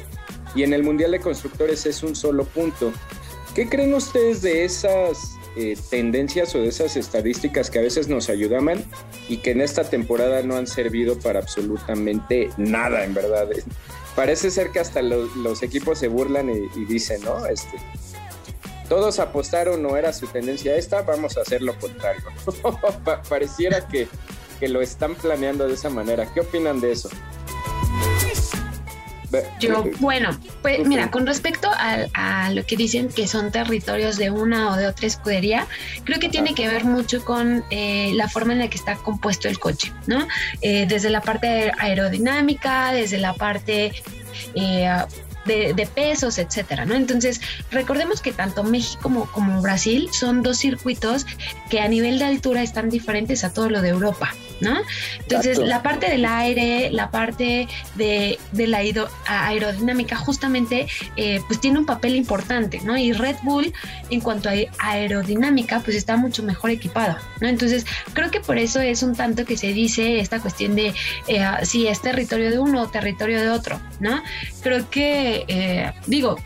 Y 0.54 0.62
en 0.62 0.72
el 0.72 0.82
Mundial 0.82 1.10
de 1.10 1.20
Constructores 1.20 1.84
es 1.84 2.02
un 2.02 2.16
solo 2.16 2.46
punto. 2.46 2.90
¿Qué 3.54 3.68
creen 3.68 3.92
ustedes 3.92 4.40
de 4.40 4.64
esas 4.64 5.32
eh, 5.58 5.76
tendencias 5.90 6.54
o 6.54 6.60
de 6.60 6.68
esas 6.68 6.96
estadísticas 6.96 7.70
que 7.70 7.80
a 7.80 7.82
veces 7.82 8.08
nos 8.08 8.30
ayudaban 8.30 8.82
y 9.28 9.42
que 9.42 9.50
en 9.50 9.60
esta 9.60 9.84
temporada 9.84 10.40
no 10.40 10.56
han 10.56 10.66
servido 10.66 11.18
para 11.18 11.40
absolutamente 11.40 12.48
nada, 12.56 13.04
en 13.04 13.12
verdad? 13.12 13.50
Parece 14.16 14.50
ser 14.50 14.70
que 14.70 14.80
hasta 14.80 15.02
los, 15.02 15.62
equipos 15.62 15.98
se 15.98 16.08
burlan 16.08 16.48
y, 16.48 16.84
dicen, 16.86 17.20
¿no? 17.20 17.44
Este, 17.44 17.76
todos 18.88 19.18
apostaron, 19.18 19.82
no 19.82 19.98
era 19.98 20.14
su 20.14 20.28
tendencia 20.28 20.76
esta, 20.76 21.02
vamos 21.02 21.36
a 21.36 21.42
hacer 21.42 21.60
lo 21.60 21.78
contrario. 21.78 22.22
Pareciera 23.28 23.86
que 23.86 24.08
que 24.60 24.68
lo 24.68 24.80
están 24.82 25.16
planeando 25.16 25.66
de 25.66 25.74
esa 25.74 25.90
manera. 25.90 26.32
¿Qué 26.32 26.40
opinan 26.40 26.80
de 26.80 26.92
eso? 26.92 27.08
Yo, 29.60 29.84
bueno, 30.00 30.36
pues 30.60 30.86
mira, 30.86 31.10
con 31.10 31.24
respecto 31.26 31.68
a, 31.72 32.50
lo 32.50 32.66
que 32.66 32.76
dicen 32.76 33.08
que 33.08 33.28
son 33.28 33.52
territorios 33.52 34.16
de 34.16 34.30
una 34.30 34.72
o 34.72 34.76
de 34.76 34.88
otra 34.88 35.06
escudería, 35.06 35.66
creo 36.04 36.18
que 36.18 36.28
tiene 36.28 36.54
que 36.54 36.66
ver 36.66 36.84
mucho 36.84 37.24
con 37.24 37.64
eh, 37.70 38.10
la 38.14 38.28
forma 38.28 38.54
en 38.54 38.58
la 38.58 38.68
que 38.68 38.76
está 38.76 38.96
compuesto 38.96 39.48
el 39.48 39.58
coche, 39.58 39.92
¿no? 40.06 40.26
Eh, 40.62 40.86
desde 40.88 41.10
la 41.10 41.20
parte 41.20 41.70
aerodinámica, 41.78 42.92
desde 42.92 43.18
la 43.18 43.34
parte 43.34 43.92
eh, 44.54 44.88
de, 45.44 45.88
pesos, 45.94 46.38
etcétera, 46.38 46.84
¿no? 46.84 46.94
Entonces, 46.94 47.40
recordemos 47.70 48.20
que 48.20 48.32
tanto 48.32 48.64
México 48.64 49.00
como, 49.02 49.26
como 49.30 49.62
Brasil 49.62 50.08
son 50.12 50.42
dos 50.42 50.58
circuitos 50.58 51.26
que 51.68 51.80
a 51.80 51.88
nivel 51.88 52.18
de 52.18 52.24
altura 52.24 52.62
están 52.62 52.90
diferentes 52.90 53.44
a 53.44 53.52
todo 53.52 53.70
lo 53.70 53.80
de 53.80 53.90
Europa, 53.90 54.34
¿no? 54.60 54.76
Entonces, 55.20 55.58
la 55.58 55.82
parte 55.82 56.10
del 56.10 56.24
aire, 56.24 56.90
la 56.90 57.10
parte 57.10 57.68
de, 57.94 58.38
la 58.52 58.82
aerodinámica, 59.26 60.16
justamente, 60.16 60.86
eh, 61.16 61.40
pues 61.46 61.60
tiene 61.60 61.78
un 61.78 61.86
papel 61.86 62.14
importante, 62.16 62.80
¿no? 62.82 62.96
Y 62.96 63.12
Red 63.12 63.36
Bull, 63.42 63.72
en 64.10 64.20
cuanto 64.20 64.48
a 64.48 64.54
aerodinámica, 64.78 65.80
pues 65.80 65.96
está 65.96 66.16
mucho 66.16 66.42
mejor 66.42 66.70
equipado, 66.70 67.16
¿no? 67.40 67.48
Entonces, 67.48 67.86
creo 68.12 68.30
que 68.30 68.40
por 68.40 68.58
eso 68.58 68.80
es 68.80 69.02
un 69.02 69.14
tanto 69.14 69.44
que 69.44 69.56
se 69.56 69.72
dice 69.72 70.20
esta 70.20 70.40
cuestión 70.40 70.74
de 70.74 70.94
eh, 71.26 71.46
si 71.62 71.86
es 71.86 72.00
territorio 72.00 72.50
de 72.50 72.58
uno 72.58 72.82
o 72.82 72.88
territorio 72.88 73.40
de 73.40 73.50
otro, 73.50 73.80
¿no? 74.00 74.22
Creo 74.62 74.88
que 74.90 75.44
eh, 75.48 75.92
digo, 76.06 76.36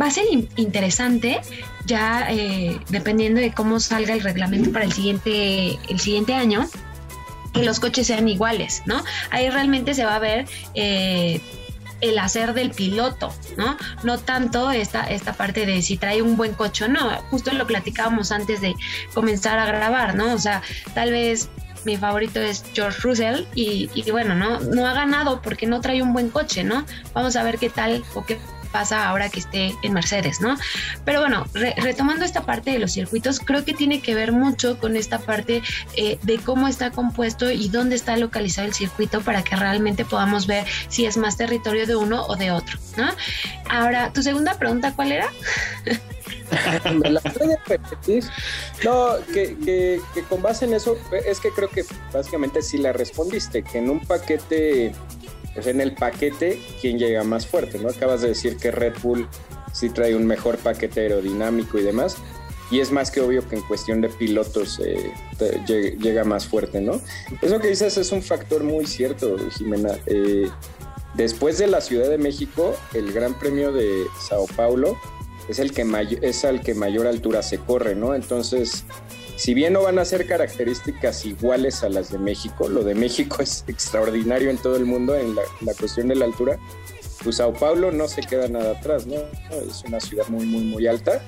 va 0.00 0.06
a 0.06 0.10
ser 0.10 0.24
interesante 0.56 1.40
ya 1.86 2.26
eh, 2.30 2.80
dependiendo 2.88 3.40
de 3.40 3.52
cómo 3.52 3.80
salga 3.80 4.14
el 4.14 4.22
reglamento 4.22 4.72
para 4.72 4.84
el 4.84 4.92
siguiente, 4.92 5.78
el 5.88 6.00
siguiente 6.00 6.34
año, 6.34 6.68
que 7.54 7.64
los 7.64 7.80
coches 7.80 8.06
sean 8.06 8.28
iguales, 8.28 8.82
¿no? 8.84 9.02
Ahí 9.30 9.48
realmente 9.48 9.94
se 9.94 10.04
va 10.04 10.16
a 10.16 10.18
ver 10.18 10.46
eh, 10.74 11.40
el 12.00 12.18
hacer 12.18 12.52
del 12.52 12.70
piloto, 12.70 13.32
¿no? 13.56 13.76
No 14.02 14.18
tanto 14.18 14.70
esta, 14.70 15.04
esta 15.04 15.32
parte 15.32 15.64
de 15.64 15.80
si 15.80 15.96
trae 15.96 16.20
un 16.20 16.36
buen 16.36 16.52
coche 16.52 16.84
o 16.84 16.88
no, 16.88 17.08
justo 17.30 17.52
lo 17.52 17.66
platicábamos 17.66 18.32
antes 18.32 18.60
de 18.60 18.74
comenzar 19.14 19.58
a 19.58 19.66
grabar, 19.66 20.14
¿no? 20.14 20.34
O 20.34 20.38
sea, 20.38 20.62
tal 20.94 21.12
vez 21.12 21.48
mi 21.84 21.96
favorito 21.96 22.40
es 22.40 22.64
George 22.74 23.00
Russell 23.02 23.44
y, 23.54 23.88
bueno, 24.10 24.34
¿no? 24.34 24.60
no 24.60 24.86
ha 24.86 24.94
ganado 24.94 25.42
porque 25.42 25.66
no 25.66 25.80
trae 25.80 26.02
un 26.02 26.12
buen 26.12 26.30
coche, 26.30 26.64
¿no? 26.64 26.84
Vamos 27.12 27.36
a 27.36 27.42
ver 27.42 27.58
qué 27.58 27.70
tal 27.70 28.02
o 28.14 28.24
qué 28.24 28.38
pasa 28.74 29.08
ahora 29.08 29.28
que 29.28 29.38
esté 29.38 29.72
en 29.84 29.92
Mercedes, 29.92 30.40
¿no? 30.40 30.56
Pero 31.04 31.20
bueno, 31.20 31.46
retomando 31.76 32.24
esta 32.24 32.42
parte 32.44 32.72
de 32.72 32.80
los 32.80 32.90
circuitos, 32.90 33.38
creo 33.38 33.64
que 33.64 33.72
tiene 33.72 34.02
que 34.02 34.16
ver 34.16 34.32
mucho 34.32 34.80
con 34.80 34.96
esta 34.96 35.20
parte 35.20 35.62
eh, 35.96 36.18
de 36.22 36.38
cómo 36.38 36.66
está 36.66 36.90
compuesto 36.90 37.52
y 37.52 37.68
dónde 37.68 37.94
está 37.94 38.16
localizado 38.16 38.66
el 38.66 38.74
circuito 38.74 39.20
para 39.20 39.44
que 39.44 39.54
realmente 39.54 40.04
podamos 40.04 40.48
ver 40.48 40.66
si 40.88 41.06
es 41.06 41.16
más 41.16 41.36
territorio 41.36 41.86
de 41.86 41.94
uno 41.94 42.26
o 42.26 42.34
de 42.34 42.50
otro, 42.50 42.76
¿no? 42.96 43.08
Ahora, 43.70 44.12
tu 44.12 44.24
segunda 44.24 44.58
pregunta, 44.58 44.92
¿cuál 44.96 45.12
era? 45.12 45.28
¿Me 46.92 47.10
la 47.10 47.20
puede 47.20 47.56
repetir? 47.66 48.24
No, 48.84 49.10
que, 49.32 49.56
que, 49.64 50.22
con 50.28 50.42
base 50.42 50.64
en 50.64 50.74
eso, 50.74 50.98
es 51.24 51.38
que 51.38 51.50
creo 51.50 51.68
que 51.68 51.84
básicamente 52.12 52.60
sí 52.60 52.78
la 52.78 52.92
respondiste, 52.92 53.62
que 53.62 53.78
en 53.78 53.88
un 53.88 54.00
paquete, 54.00 54.92
pues 55.54 55.66
en 55.66 55.80
el 55.80 55.94
paquete, 55.94 56.60
¿quién 56.80 56.98
llega 56.98 57.24
más 57.24 57.46
fuerte? 57.46 57.78
¿no? 57.78 57.88
Acabas 57.88 58.22
de 58.22 58.28
decir 58.28 58.56
que 58.56 58.70
Red 58.70 58.94
Bull 59.02 59.28
sí 59.72 59.90
trae 59.90 60.14
un 60.14 60.26
mejor 60.26 60.58
paquete 60.58 61.00
aerodinámico 61.00 61.78
y 61.78 61.82
demás, 61.82 62.16
y 62.70 62.80
es 62.80 62.90
más 62.90 63.10
que 63.10 63.20
obvio 63.20 63.46
que 63.48 63.56
en 63.56 63.62
cuestión 63.62 64.00
de 64.00 64.08
pilotos 64.08 64.80
eh, 64.84 65.12
llega 65.66 66.24
más 66.24 66.46
fuerte, 66.46 66.80
¿no? 66.80 67.00
Eso 67.42 67.60
que 67.60 67.68
dices 67.68 67.96
es 67.98 68.10
un 68.10 68.22
factor 68.22 68.64
muy 68.64 68.86
cierto, 68.86 69.36
Jimena. 69.50 69.98
Eh, 70.06 70.48
después 71.14 71.58
de 71.58 71.66
la 71.66 71.80
Ciudad 71.80 72.08
de 72.08 72.18
México, 72.18 72.74
el 72.94 73.12
Gran 73.12 73.38
Premio 73.38 73.70
de 73.70 74.04
Sao 74.18 74.46
Paulo 74.56 74.96
es 75.48 75.58
el 75.58 75.72
que 75.72 75.84
es 76.22 76.44
al 76.44 76.62
que 76.62 76.74
mayor 76.74 77.06
altura 77.06 77.42
se 77.42 77.58
corre, 77.58 77.94
¿no? 77.94 78.14
Entonces, 78.14 78.84
si 79.36 79.54
bien 79.54 79.72
no 79.72 79.82
van 79.82 79.98
a 79.98 80.04
ser 80.04 80.26
características 80.26 81.24
iguales 81.24 81.82
a 81.82 81.88
las 81.88 82.10
de 82.10 82.18
México, 82.18 82.68
lo 82.68 82.84
de 82.84 82.94
México 82.94 83.38
es 83.40 83.64
extraordinario 83.66 84.50
en 84.50 84.58
todo 84.58 84.76
el 84.76 84.84
mundo 84.84 85.14
en 85.14 85.34
la, 85.34 85.74
cuestión 85.78 86.08
de 86.08 86.16
la 86.16 86.24
altura, 86.24 86.58
pues 87.22 87.36
Sao 87.36 87.52
Paulo 87.52 87.90
no 87.90 88.06
se 88.08 88.22
queda 88.22 88.48
nada 88.48 88.72
atrás, 88.72 89.06
¿no? 89.06 89.16
Es 89.68 89.82
una 89.86 90.00
ciudad 90.00 90.28
muy, 90.28 90.44
muy, 90.46 90.62
muy 90.64 90.86
alta. 90.86 91.24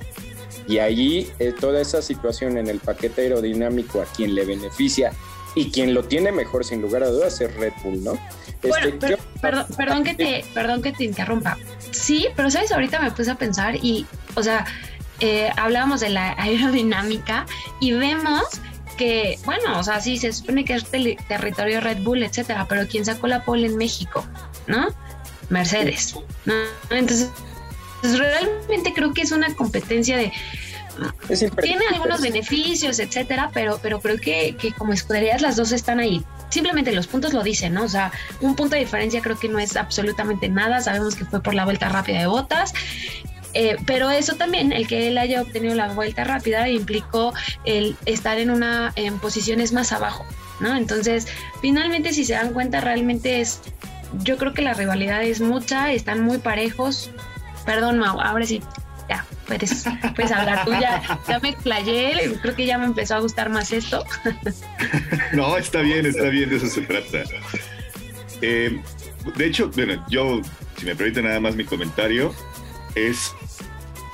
Y 0.67 0.79
allí 0.79 1.31
eh, 1.39 1.53
toda 1.57 1.81
esa 1.81 2.01
situación 2.01 2.57
en 2.57 2.67
el 2.67 2.79
paquete 2.79 3.21
aerodinámico 3.21 4.01
a 4.01 4.05
quien 4.05 4.35
le 4.35 4.43
beneficia 4.45 5.13
y 5.55 5.71
quien 5.71 5.93
lo 5.93 6.03
tiene 6.03 6.31
mejor 6.31 6.65
sin 6.65 6.81
lugar 6.81 7.03
a 7.03 7.07
dudas 7.07 7.39
es 7.41 7.53
Red 7.55 7.73
Bull, 7.83 8.03
¿no? 8.03 8.19
Bueno, 8.61 8.87
este, 8.87 9.17
perdón, 9.41 9.65
perdón, 9.75 10.03
que 10.03 10.13
te, 10.13 10.45
perdón 10.53 10.81
que 10.81 10.91
te 10.91 11.03
interrumpa. 11.03 11.57
Sí, 11.91 12.27
pero 12.35 12.51
sabes, 12.51 12.71
ahorita 12.71 12.99
me 12.99 13.11
puse 13.11 13.31
a 13.31 13.35
pensar 13.35 13.75
y, 13.75 14.05
o 14.35 14.43
sea, 14.43 14.65
eh, 15.19 15.49
hablábamos 15.55 15.99
de 15.99 16.09
la 16.09 16.33
aerodinámica 16.37 17.45
y 17.79 17.93
vemos 17.93 18.43
que, 18.97 19.37
bueno, 19.45 19.79
o 19.79 19.83
sea, 19.83 20.01
sí, 20.01 20.17
se 20.17 20.33
supone 20.33 20.65
que 20.65 20.73
es 20.73 20.85
territorio 21.27 21.81
Red 21.81 21.99
Bull, 21.99 22.23
etcétera, 22.23 22.65
pero 22.67 22.87
¿quién 22.87 23.05
sacó 23.05 23.27
la 23.27 23.43
pole 23.43 23.67
en 23.67 23.77
México? 23.77 24.25
¿No? 24.65 24.87
Mercedes. 25.49 26.15
¿no? 26.45 26.53
Entonces, 26.89 27.29
pues, 28.01 28.17
realmente 28.17 28.93
creo 28.93 29.13
que 29.13 29.21
es 29.21 29.31
una 29.31 29.53
competencia 29.55 30.17
de 30.17 30.31
tiene 31.61 31.85
algunos 31.93 32.21
beneficios, 32.21 32.99
etcétera, 32.99 33.51
pero, 33.53 33.79
pero 33.81 33.99
creo 33.99 34.17
que, 34.17 34.55
que 34.59 34.71
como 34.71 34.93
escuderías 34.93 35.41
las 35.41 35.55
dos 35.55 35.71
están 35.71 35.99
ahí. 35.99 36.23
Simplemente 36.49 36.91
los 36.91 37.07
puntos 37.07 37.33
lo 37.33 37.43
dicen, 37.43 37.73
¿no? 37.73 37.83
O 37.83 37.87
sea, 37.87 38.11
un 38.41 38.55
punto 38.55 38.75
de 38.75 38.81
diferencia 38.81 39.21
creo 39.21 39.37
que 39.37 39.49
no 39.49 39.59
es 39.59 39.75
absolutamente 39.75 40.49
nada. 40.49 40.81
Sabemos 40.81 41.15
que 41.15 41.25
fue 41.25 41.43
por 41.43 41.53
la 41.53 41.65
vuelta 41.65 41.89
rápida 41.89 42.19
de 42.19 42.27
botas. 42.27 42.73
Eh, 43.59 43.75
pero 43.87 44.11
eso 44.11 44.35
también, 44.35 44.71
el 44.71 44.87
que 44.87 45.07
él 45.07 45.17
haya 45.17 45.41
obtenido 45.41 45.73
la 45.73 45.87
vuelta 45.87 46.23
rápida, 46.23 46.69
implicó 46.69 47.33
el 47.65 47.95
estar 48.05 48.37
en 48.37 48.51
una 48.51 48.93
en 48.95 49.17
posiciones 49.17 49.73
más 49.73 49.91
abajo, 49.91 50.23
¿no? 50.59 50.77
Entonces, 50.77 51.27
finalmente, 51.59 52.13
si 52.13 52.23
se 52.23 52.33
dan 52.33 52.53
cuenta, 52.53 52.81
realmente 52.81 53.41
es, 53.41 53.61
yo 54.21 54.37
creo 54.37 54.53
que 54.53 54.61
la 54.61 54.75
rivalidad 54.75 55.23
es 55.23 55.41
mucha, 55.41 55.91
están 55.91 56.21
muy 56.21 56.37
parejos. 56.37 57.09
Perdón, 57.65 57.97
Mau, 57.97 58.21
ahora 58.21 58.45
sí, 58.45 58.61
ya, 59.09 59.25
puedes, 59.47 59.85
puedes 60.15 60.31
hablar 60.31 60.63
tú, 60.63 60.73
ya, 60.73 61.19
ya 61.27 61.39
me 61.39 61.49
explayé, 61.49 62.37
creo 62.39 62.55
que 62.55 62.67
ya 62.67 62.77
me 62.77 62.85
empezó 62.85 63.15
a 63.15 63.19
gustar 63.21 63.49
más 63.49 63.71
esto. 63.71 64.05
no, 65.33 65.57
está 65.57 65.81
bien, 65.81 66.05
está 66.05 66.25
bien, 66.29 66.51
de 66.51 66.57
eso 66.57 66.67
se 66.67 66.81
trata. 66.81 67.23
Eh, 68.43 68.79
de 69.35 69.45
hecho, 69.47 69.71
bueno, 69.71 70.05
yo, 70.11 70.41
si 70.77 70.85
me 70.85 70.95
permite 70.95 71.23
nada 71.23 71.39
más 71.39 71.55
mi 71.55 71.63
comentario, 71.63 72.35
es 72.93 73.33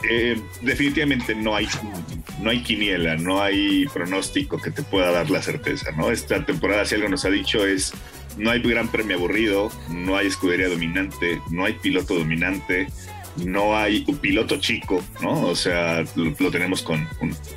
eh, 0.10 0.40
definitivamente 0.62 1.36
no 1.36 1.56
hay, 1.56 1.68
no 2.42 2.50
hay 2.50 2.62
quiniela, 2.64 3.16
no 3.16 3.42
hay 3.42 3.86
pronóstico 3.88 4.58
que 4.60 4.72
te 4.72 4.84
pueda 4.84 5.12
dar 5.12 5.30
la 5.30 5.42
certeza, 5.42 5.92
¿no? 5.92 6.12
Esta 6.12 6.46
temporada, 6.46 6.86
si 6.86 6.96
algo 6.96 7.10
nos 7.10 7.26
ha 7.26 7.30
dicho, 7.30 7.66
es 7.66 7.94
no 8.38 8.52
hay 8.52 8.62
gran 8.62 8.88
premio 8.90 9.18
aburrido, 9.18 9.72
no 9.90 10.18
hay 10.18 10.28
escudería 10.28 10.68
dominante, 10.68 11.42
no 11.52 11.66
hay 11.66 11.74
piloto 11.74 12.16
dominante, 12.16 12.88
no 13.38 13.76
hay 13.76 14.04
un 14.08 14.18
piloto 14.18 14.58
chico, 14.58 15.04
¿no? 15.22 15.48
O 15.48 15.56
sea, 15.56 16.04
lo, 16.16 16.52
tenemos 16.52 16.84
con, 16.84 17.08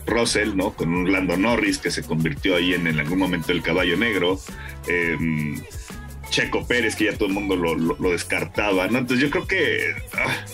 Russell, 0.06 0.56
¿no? 0.56 0.72
Con 0.72 0.94
un 0.94 1.12
Lando 1.12 1.36
Norris 1.36 1.78
que 1.78 1.90
se 1.90 2.02
convirtió 2.02 2.56
ahí 2.56 2.74
en, 2.74 2.86
en 2.86 2.98
algún 2.98 3.18
momento 3.18 3.52
el 3.52 3.62
caballo 3.62 3.96
negro. 3.96 4.40
Em, 4.86 5.60
Checo 6.30 6.66
Pérez, 6.66 6.96
que 6.96 7.04
ya 7.04 7.12
todo 7.14 7.28
el 7.28 7.34
mundo 7.34 7.56
lo, 7.56 8.10
descartaba, 8.10 8.88
¿no? 8.88 8.98
Entonces 8.98 9.24
yo 9.24 9.30
creo 9.30 9.46
que 9.46 9.94
ah, 10.14 10.44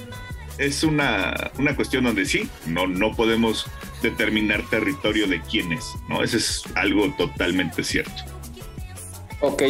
es 0.66 0.82
una, 0.82 1.50
una, 1.58 1.74
cuestión 1.76 2.04
donde 2.04 2.24
sí, 2.24 2.48
no, 2.66 2.86
no 2.86 3.14
podemos 3.14 3.66
determinar 4.02 4.68
territorio 4.70 5.26
de 5.26 5.40
quién 5.40 5.72
es, 5.72 5.94
¿no? 6.08 6.22
Eso 6.22 6.36
es 6.36 6.62
algo 6.74 7.12
totalmente 7.16 7.84
cierto. 7.84 8.22
Ok, 9.40 9.62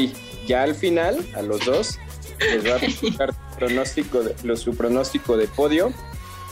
ya 0.46 0.62
al 0.62 0.74
final, 0.74 1.24
a 1.34 1.42
los 1.42 1.64
dos, 1.64 1.98
les 2.40 2.66
va 2.66 2.76
a 2.76 2.78
presentar 2.78 3.34
pronóstico 3.58 4.22
de, 4.22 4.56
su 4.56 4.76
pronóstico 4.76 5.36
de 5.36 5.46
podio 5.46 5.92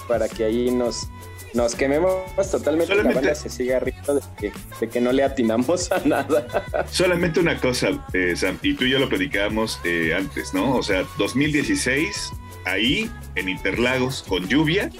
para 0.08 0.28
que 0.28 0.44
ahí 0.44 0.70
nos, 0.70 1.08
nos 1.54 1.74
quememos 1.74 2.50
totalmente 2.50 2.94
la 2.94 3.02
banda 3.12 3.34
se 3.34 3.48
siga 3.48 3.80
riendo 3.80 4.14
de 4.14 4.22
que, 4.38 4.52
de 4.80 4.88
que, 4.88 5.00
no 5.00 5.12
le 5.12 5.22
atinamos 5.22 5.90
a 5.92 6.00
nada. 6.04 6.86
Solamente 6.90 7.40
una 7.40 7.60
cosa, 7.60 7.88
eh, 8.12 8.34
Sam, 8.36 8.58
y 8.62 8.74
tú 8.74 8.84
y 8.84 8.90
yo 8.90 8.98
lo 8.98 9.08
platicábamos 9.08 9.80
eh, 9.84 10.14
antes, 10.16 10.54
¿no? 10.54 10.76
O 10.76 10.82
sea, 10.82 11.04
2016, 11.18 12.32
ahí 12.64 13.10
en 13.34 13.48
Interlagos 13.48 14.24
con 14.26 14.46
lluvia, 14.48 14.90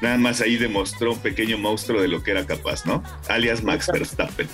nada 0.00 0.18
más 0.18 0.40
ahí 0.40 0.56
demostró 0.56 1.12
un 1.12 1.18
pequeño 1.18 1.58
monstruo 1.58 2.00
de 2.00 2.08
lo 2.08 2.22
que 2.22 2.30
era 2.30 2.46
capaz, 2.46 2.86
¿no? 2.86 3.02
Alias 3.28 3.62
Max 3.62 3.88
Verstappen. 3.92 4.48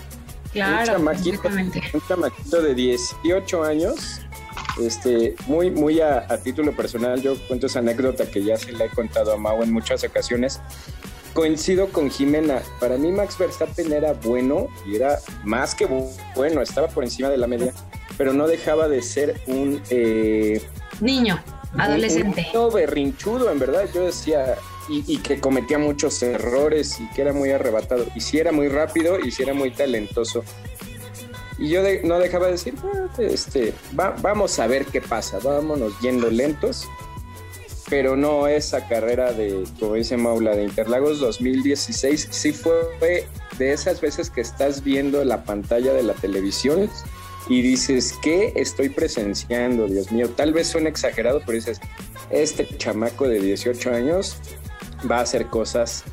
Claro, 0.52 0.99
un 0.99 1.09
un 1.09 2.02
chamaquito 2.09 2.62
de 2.62 2.75
18 2.75 3.64
años 3.64 4.23
este, 4.80 5.35
muy, 5.47 5.71
muy 5.71 6.00
a, 6.00 6.26
título 6.42 6.73
personal, 6.73 7.21
yo 7.23 7.37
cuento 7.47 7.66
esa 7.66 7.78
anécdota 7.78 8.30
que 8.30 8.45
ya 8.45 8.56
se 8.56 8.73
la 8.73 8.85
he 8.85 8.90
contado 8.90 9.33
a 9.33 9.37
Mau 9.37 9.62
en 9.62 9.73
muchas 9.73 10.04
ocasiones. 10.04 10.61
coincido 11.33 11.88
con 11.88 12.11
Jimena. 12.11 12.62
Para 12.80 12.97
mí 12.97 13.12
Max 13.12 13.37
Verstappen 13.38 13.92
era 13.92 14.14
bueno 14.14 14.68
y 14.87 14.97
era 14.97 15.18
más 15.45 15.75
que 15.75 15.87
bueno, 16.35 16.62
estaba 16.62 16.88
por 16.88 17.04
encima 17.04 17.28
de 17.28 17.37
la 17.37 17.47
media, 17.47 17.73
pero 18.16 18.33
no 18.33 18.47
dejaba 18.47 18.88
de 18.88 19.02
ser 19.02 19.40
un... 19.47 19.83
Eh, 19.90 20.62
niño, 21.00 21.42
adolescente. 21.78 22.47
Un, 22.54 22.73
berrinchudo, 22.73 23.50
en 23.50 23.59
verdad. 23.59 23.88
Yo 23.95 24.06
decía, 24.06 24.56
y, 24.88 25.18
que 25.18 25.40
cometía 25.40 25.78
muchos 25.78 26.23
errores 26.23 26.99
y 27.00 27.09
que 27.14 27.23
era 27.23 27.33
muy 27.33 27.50
arrebatado. 27.50 28.06
Y 28.14 28.21
si 28.21 28.38
era 28.38 28.52
muy 28.52 28.68
rápido 28.68 29.18
y 29.21 29.30
si 29.30 29.42
era 29.42 29.54
muy 29.54 29.71
talentoso. 29.71 30.45
Y 31.59 31.71
yo 31.71 31.83
no 32.04 32.18
dejaba 32.18 32.47
de 32.47 32.52
decir, 32.52 32.75
ah, 32.85 33.09
este, 33.18 33.73
vamos 33.92 34.59
a 34.59 34.66
ver 34.66 34.85
qué 34.87 35.00
pasa, 35.00 35.38
vámonos 35.42 35.99
yendo 36.00 36.30
lentos 36.30 36.87
pero 37.88 38.16
no 38.16 38.49
esa 38.49 38.87
carrera 38.88 39.33
de, 39.33 39.64
como 39.78 39.95
dice 39.95 40.16
Maula, 40.16 40.56
de 40.56 40.64
Interlagos 40.64 41.21
2016, 41.21 42.28
sí 42.30 42.52
fue 42.52 42.73
de 43.59 43.73
esas 43.73 44.00
veces 44.00 44.30
que 44.30 44.40
estás 44.40 44.83
viendo 44.83 45.25
la 45.25 45.45
pantalla 45.45 45.92
de 45.92 46.02
la 46.02 46.14
televisión 46.14 46.90
y 47.49 47.62
dices, 47.62 48.15
¿qué 48.23 48.53
estoy 48.57 48.88
presenciando? 48.88 49.87
Dios 49.87 50.11
mío, 50.11 50.31
tal 50.31 50.53
vez 50.53 50.69
suena 50.69 50.88
exagerado, 50.88 51.41
pero 51.41 51.53
dices, 51.53 51.81
este 52.31 52.67
chamaco 52.76 53.29
de 53.29 53.41
18 53.41 53.93
años 53.93 54.37
va 55.09 55.19
a 55.19 55.23
hacer 55.23 55.47
cosas 55.47 56.05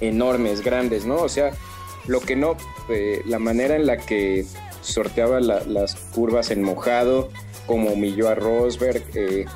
enormes, 0.00 0.62
grandes, 0.62 1.04
¿no? 1.04 1.16
O 1.16 1.28
sea, 1.28 1.52
lo 2.06 2.20
que 2.20 2.36
no, 2.36 2.56
eh, 2.88 3.22
la 3.26 3.38
manera 3.38 3.76
en 3.76 3.86
la 3.86 3.98
que 3.98 4.46
sorteaba 4.80 5.40
las 5.40 5.94
curvas 6.14 6.50
en 6.50 6.62
mojado, 6.62 7.30
como 7.66 7.90
humilló 7.90 8.28
a 8.28 8.34
Rosberg, 8.34 9.02
eh, 9.14 9.46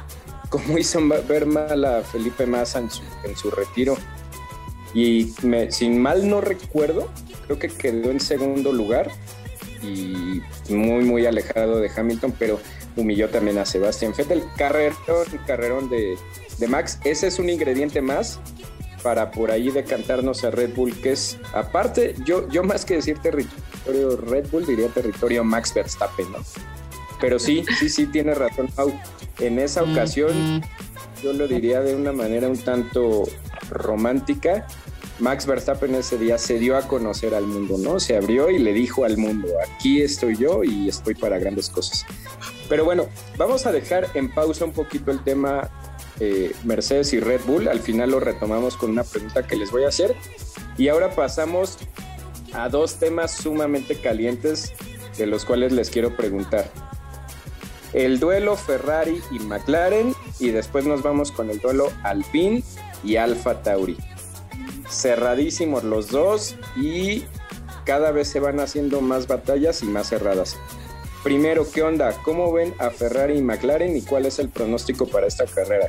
como 0.48 0.78
hizo 0.78 1.00
ver 1.28 1.46
mal 1.46 1.84
a 1.84 2.02
Felipe 2.02 2.46
Massa 2.46 2.78
en 2.78 3.36
su, 3.36 3.50
retiro. 3.50 3.96
Y 4.94 5.34
sin 5.68 6.00
mal 6.00 6.28
no 6.28 6.40
recuerdo, 6.40 7.08
creo 7.46 7.58
que 7.58 7.68
quedó 7.68 8.10
en 8.10 8.20
segundo 8.20 8.72
lugar 8.72 9.10
y 9.82 10.42
muy, 10.72 11.04
muy 11.04 11.26
alejado 11.26 11.80
de 11.80 11.90
Hamilton, 11.94 12.34
pero 12.38 12.60
humilló 12.96 13.28
también 13.28 13.58
a 13.58 13.64
Sebastián 13.64 14.12
Vettel. 14.16 14.42
Carrerón, 14.56 14.96
carrerón 15.46 15.88
de, 15.88 16.16
de 16.58 16.68
Max. 16.68 16.98
Ese 17.04 17.28
es 17.28 17.38
un 17.38 17.48
ingrediente 17.48 18.00
más 18.00 18.40
para 19.02 19.30
por 19.30 19.50
ahí 19.50 19.70
decantarnos 19.70 20.44
a 20.44 20.50
Red 20.50 20.74
Bull, 20.74 20.94
que 21.00 21.12
es, 21.12 21.38
aparte, 21.52 22.14
yo, 22.24 22.48
yo 22.48 22.62
más 22.64 22.84
que 22.84 22.94
decir 22.94 23.18
territorio 23.18 24.16
Red 24.16 24.48
Bull, 24.50 24.66
diría 24.66 24.88
territorio 24.88 25.44
Max 25.44 25.72
Verstappen, 25.72 26.30
¿no? 26.32 26.38
Pero 27.20 27.38
sí, 27.38 27.64
sí, 27.78 27.88
sí, 27.88 28.06
tiene 28.06 28.34
razón, 28.34 28.68
Pau. 28.74 28.92
En 29.40 29.58
esa 29.58 29.82
ocasión, 29.82 30.62
yo 31.22 31.32
lo 31.32 31.48
diría 31.48 31.80
de 31.80 31.94
una 31.94 32.12
manera 32.12 32.48
un 32.48 32.58
tanto 32.58 33.24
romántica. 33.70 34.66
Max 35.18 35.46
Verstappen 35.46 35.94
ese 35.94 36.18
día 36.18 36.38
se 36.38 36.58
dio 36.58 36.76
a 36.76 36.86
conocer 36.86 37.34
al 37.34 37.46
mundo, 37.46 37.76
¿no? 37.78 37.98
Se 37.98 38.16
abrió 38.16 38.50
y 38.50 38.58
le 38.58 38.72
dijo 38.72 39.04
al 39.04 39.16
mundo, 39.16 39.48
aquí 39.62 40.02
estoy 40.02 40.36
yo 40.36 40.62
y 40.64 40.88
estoy 40.88 41.14
para 41.14 41.38
grandes 41.38 41.68
cosas. 41.68 42.06
Pero 42.68 42.84
bueno, 42.84 43.06
vamos 43.36 43.66
a 43.66 43.72
dejar 43.72 44.08
en 44.14 44.32
pausa 44.32 44.64
un 44.64 44.72
poquito 44.72 45.10
el 45.10 45.22
tema 45.24 45.70
eh, 46.20 46.52
Mercedes 46.64 47.12
y 47.12 47.20
Red 47.20 47.40
Bull. 47.46 47.68
Al 47.68 47.80
final 47.80 48.10
lo 48.10 48.20
retomamos 48.20 48.76
con 48.76 48.90
una 48.90 49.04
pregunta 49.04 49.46
que 49.46 49.56
les 49.56 49.70
voy 49.70 49.84
a 49.84 49.88
hacer. 49.88 50.14
Y 50.76 50.88
ahora 50.88 51.10
pasamos 51.10 51.78
a 52.52 52.68
dos 52.68 52.96
temas 52.96 53.32
sumamente 53.32 54.00
calientes 54.00 54.72
de 55.16 55.26
los 55.26 55.44
cuales 55.44 55.72
les 55.72 55.90
quiero 55.90 56.16
preguntar 56.16 56.70
el 57.92 58.20
duelo 58.20 58.56
Ferrari 58.56 59.20
y 59.30 59.38
McLaren 59.38 60.14
y 60.38 60.50
después 60.50 60.84
nos 60.84 61.02
vamos 61.02 61.32
con 61.32 61.50
el 61.50 61.58
duelo 61.58 61.90
Alpine 62.02 62.62
y 63.02 63.16
Alfa 63.16 63.62
Tauri. 63.62 63.96
Cerradísimos 64.90 65.84
los 65.84 66.08
dos 66.08 66.56
y 66.76 67.24
cada 67.84 68.10
vez 68.10 68.28
se 68.28 68.40
van 68.40 68.60
haciendo 68.60 69.00
más 69.00 69.26
batallas 69.26 69.82
y 69.82 69.86
más 69.86 70.08
cerradas. 70.08 70.56
Primero, 71.22 71.70
¿qué 71.70 71.82
onda? 71.82 72.12
¿Cómo 72.22 72.52
ven 72.52 72.74
a 72.78 72.90
Ferrari 72.90 73.38
y 73.38 73.42
McLaren 73.42 73.96
y 73.96 74.02
cuál 74.02 74.26
es 74.26 74.38
el 74.38 74.48
pronóstico 74.48 75.06
para 75.06 75.26
esta 75.26 75.46
carrera? 75.46 75.88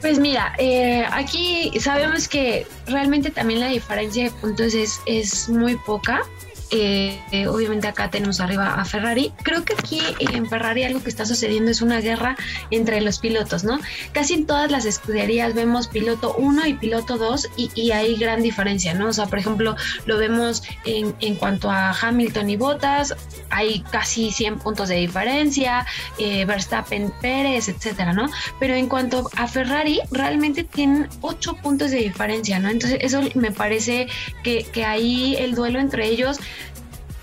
Pues 0.00 0.18
mira, 0.18 0.54
eh, 0.58 1.04
aquí 1.10 1.72
sabemos 1.80 2.28
que 2.28 2.66
realmente 2.86 3.30
también 3.30 3.60
la 3.60 3.68
diferencia 3.68 4.24
de 4.24 4.30
puntos 4.30 4.74
es, 4.74 5.00
es 5.06 5.48
muy 5.48 5.76
poca. 5.78 6.22
Eh, 6.70 7.46
obviamente 7.48 7.86
acá 7.86 8.10
tenemos 8.10 8.40
arriba 8.40 8.74
a 8.74 8.84
Ferrari. 8.84 9.32
Creo 9.42 9.64
que 9.64 9.74
aquí 9.74 10.02
en 10.18 10.48
Ferrari 10.48 10.84
algo 10.84 11.02
que 11.02 11.08
está 11.08 11.24
sucediendo 11.24 11.70
es 11.70 11.80
una 11.80 12.00
guerra 12.00 12.36
entre 12.70 13.00
los 13.00 13.18
pilotos, 13.18 13.64
¿no? 13.64 13.78
Casi 14.12 14.34
en 14.34 14.46
todas 14.46 14.70
las 14.70 14.84
escuderías 14.84 15.54
vemos 15.54 15.88
piloto 15.88 16.34
1 16.36 16.66
y 16.66 16.74
piloto 16.74 17.18
2 17.18 17.48
y, 17.56 17.90
hay 17.92 18.16
gran 18.16 18.42
diferencia, 18.42 18.94
¿no? 18.94 19.08
O 19.08 19.12
sea, 19.12 19.26
por 19.26 19.38
ejemplo, 19.38 19.76
lo 20.06 20.18
vemos 20.18 20.62
en, 20.84 21.14
en 21.20 21.36
cuanto 21.36 21.70
a 21.70 21.92
Hamilton 21.92 22.50
y 22.50 22.56
Bottas, 22.56 23.14
hay 23.50 23.80
casi 23.90 24.32
100 24.32 24.58
puntos 24.58 24.88
de 24.88 24.96
diferencia, 24.96 25.86
eh, 26.18 26.44
Verstappen, 26.44 27.12
Pérez, 27.20 27.68
etcétera, 27.68 28.12
¿no? 28.12 28.28
Pero 28.58 28.74
en 28.74 28.88
cuanto 28.88 29.30
a 29.36 29.46
Ferrari, 29.46 30.00
realmente 30.10 30.64
tienen 30.64 31.08
8 31.20 31.56
puntos 31.62 31.90
de 31.90 31.98
diferencia, 31.98 32.58
¿no? 32.58 32.68
Entonces, 32.68 32.98
eso 33.02 33.22
me 33.34 33.52
parece 33.52 34.08
que, 34.42 34.64
que 34.64 34.84
ahí 34.84 35.36
el 35.38 35.54
duelo 35.54 35.78
entre 35.78 36.06
ellos 36.06 36.38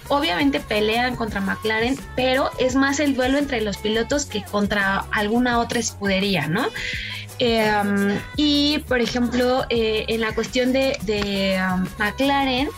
obviamente 0.07 0.59
pelean 0.59 1.15
contra 1.15 1.41
McLaren, 1.41 1.97
pero 2.15 2.49
es 2.59 2.75
más 2.75 2.99
el 2.99 3.15
duelo 3.15 3.37
entre 3.37 3.61
los 3.61 3.77
pilotos 3.77 4.25
que 4.25 4.43
contra 4.43 5.05
alguna 5.11 5.59
otra 5.59 5.79
escudería, 5.79 6.47
¿no? 6.47 6.67
Em, 7.39 8.19
y 8.35 8.79
por 8.87 9.01
ejemplo, 9.01 9.65
eh, 9.69 10.05
en 10.07 10.21
la 10.21 10.33
cuestión 10.33 10.71
de, 10.71 11.59
um, 11.73 11.85
McLaren, 11.97 12.69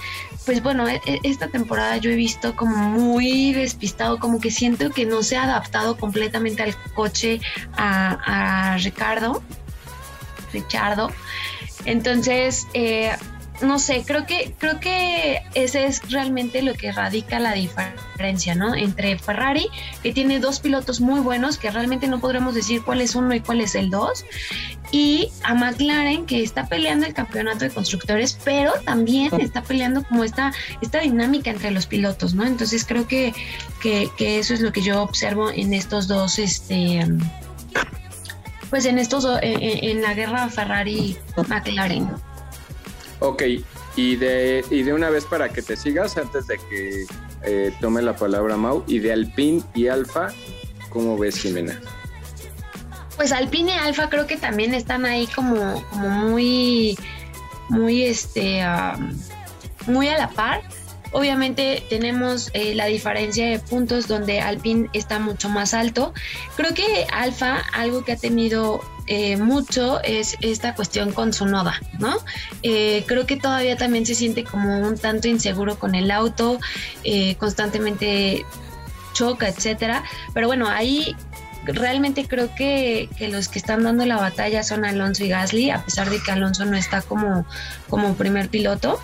pues 0.46 0.62
bueno, 0.62 0.88
e, 0.88 1.02
e, 1.06 1.20
esta 1.24 1.48
temporada 1.48 1.98
yo 1.98 2.12
he 2.12 2.16
visto 2.16 2.56
como 2.56 2.76
muy 2.90 3.52
despistado, 3.52 4.20
como 4.20 4.40
que 4.40 4.52
siento 4.52 4.92
que 4.92 5.06
no 5.06 5.24
se 5.24 5.38
ha 5.38 5.44
adaptado 5.44 5.98
completamente 5.98 6.64
al 6.64 6.76
coche 6.94 7.42
a, 7.78 8.78
Ricardo. 8.82 9.44
Richardo. 10.54 11.12
Entonces, 11.86 12.66
eh, 12.74 13.12
no 13.62 13.80
sé, 13.80 14.04
creo 14.06 14.26
que, 14.26 14.54
creo 14.58 14.80
que 14.80 15.42
ese 15.54 15.86
es 15.86 16.10
realmente 16.12 16.62
lo 16.62 16.74
que 16.74 16.92
radica 16.92 17.40
la 17.40 17.54
diferencia, 17.54 18.56
¿no? 18.56 18.76
Entre 18.76 19.18
Ferrari, 19.18 19.68
que 20.04 20.12
tiene 20.12 20.40
dos 20.40 20.60
pilotos 20.60 21.00
muy 21.00 21.20
buenos, 21.22 21.58
que 21.58 21.72
realmente 21.72 22.08
no 22.08 22.20
podremos 22.20 22.54
decir 22.54 22.82
cuál 22.84 23.02
es 23.02 23.16
uno 23.16 23.34
y 23.34 23.40
cuál 23.40 23.62
es 23.62 23.76
el 23.76 23.90
dos, 23.90 24.26
y 24.92 25.30
a 25.44 25.54
McLaren, 25.54 26.26
que 26.26 26.44
está 26.44 26.68
peleando 26.68 27.06
el 27.06 27.14
campeonato 27.14 27.60
de 27.60 27.70
constructores, 27.70 28.38
pero 28.44 28.74
también 28.86 29.32
está 29.40 29.64
peleando 29.64 30.04
como 30.04 30.24
esta, 30.24 30.54
esta 30.82 31.00
dinámica 31.00 31.50
entre 31.50 31.72
los 31.72 31.86
pilotos, 31.86 32.34
¿no? 32.34 32.46
Entonces 32.46 32.86
creo 32.86 33.08
que, 33.08 33.34
que, 33.82 34.40
eso 34.40 34.54
es 34.54 34.62
lo 34.62 34.72
que 34.72 34.82
yo 34.82 35.02
observo 35.02 35.50
en 35.50 35.74
estos 35.74 36.08
dos, 36.08 36.40
este 36.40 37.06
pues 38.70 38.86
en 38.86 38.98
estos 38.98 39.26
en, 39.42 39.90
en 39.90 40.02
la 40.02 40.14
guerra 40.14 40.50
Ferrari 40.50 41.16
McLaren. 41.48 42.10
Ok, 43.20 43.44
y 43.96 44.16
de, 44.18 44.64
y 44.70 44.84
de 44.84 44.94
una 44.94 45.10
vez 45.10 45.26
para 45.26 45.50
que 45.50 45.62
te 45.62 45.76
sigas, 45.78 46.18
antes 46.18 46.48
de 46.48 46.58
que 46.70 47.06
eh, 47.44 47.74
tome 47.80 48.02
la 48.02 48.16
palabra 48.16 48.58
Mau, 48.58 48.84
y 48.88 49.00
de 49.00 49.14
Alpine 49.14 49.64
y 49.74 49.88
Alfa, 49.88 50.30
¿cómo 50.90 51.18
ves, 51.18 51.40
Jimena? 51.40 51.80
Pues 53.16 53.32
Alpine 53.32 53.74
y 53.74 53.78
Alfa 53.78 54.10
creo 54.10 54.28
que 54.28 54.36
también 54.36 54.74
están 54.74 55.06
ahí 55.06 55.28
como, 55.28 55.82
como 55.90 56.10
muy, 56.10 56.98
muy, 57.70 58.04
este, 58.04 58.62
muy 59.88 60.10
a 60.10 60.18
la 60.18 60.30
par. 60.30 60.62
Obviamente 61.14 61.82
tenemos 61.90 62.50
eh, 62.54 62.76
la 62.76 62.88
diferencia 62.88 63.48
de 63.48 63.60
puntos 63.60 64.10
donde 64.10 64.42
Alpine 64.42 64.90
está 64.92 65.18
mucho 65.20 65.48
más 65.48 65.74
alto. 65.74 66.14
Creo 66.58 66.74
que 66.74 67.08
Alfa, 67.14 67.60
algo 67.72 68.04
que 68.04 68.12
ha 68.12 68.18
tenido 68.18 68.82
eh, 69.08 69.38
mucho 69.38 70.02
es 70.04 70.36
esta 70.42 70.74
cuestión 70.74 71.12
con 71.12 71.32
su 71.32 71.46
noda, 71.46 71.80
¿no? 72.00 72.18
Eh, 72.64 73.04
creo 73.08 73.28
que 73.28 73.38
todavía 73.38 73.78
también 73.78 74.06
se 74.06 74.16
siente 74.16 74.44
como 74.44 74.80
un 74.80 74.98
tanto 74.98 75.28
inseguro 75.28 75.78
con 75.78 75.94
el 75.94 76.10
auto, 76.10 76.60
eh, 77.04 77.36
constantemente 77.36 78.46
choca, 79.14 79.48
etcétera. 79.48 80.04
Pero 80.34 80.48
bueno, 80.48 80.68
ahí 80.68 81.16
realmente 81.66 82.28
creo 82.28 82.54
que, 82.56 83.10
los 83.30 83.48
que 83.48 83.60
están 83.60 83.84
dando 83.84 84.06
la 84.06 84.18
batalla 84.18 84.64
son 84.64 84.86
Alonso 84.86 85.24
y 85.24 85.30
Gasly, 85.30 85.70
a 85.70 85.84
pesar 85.84 86.10
de 86.10 86.20
que 86.22 86.32
Alonso 86.32 86.66
no 86.66 86.76
está 86.76 87.02
como, 87.02 87.46
como 87.90 88.16
primer 88.16 88.50
piloto. 88.50 89.00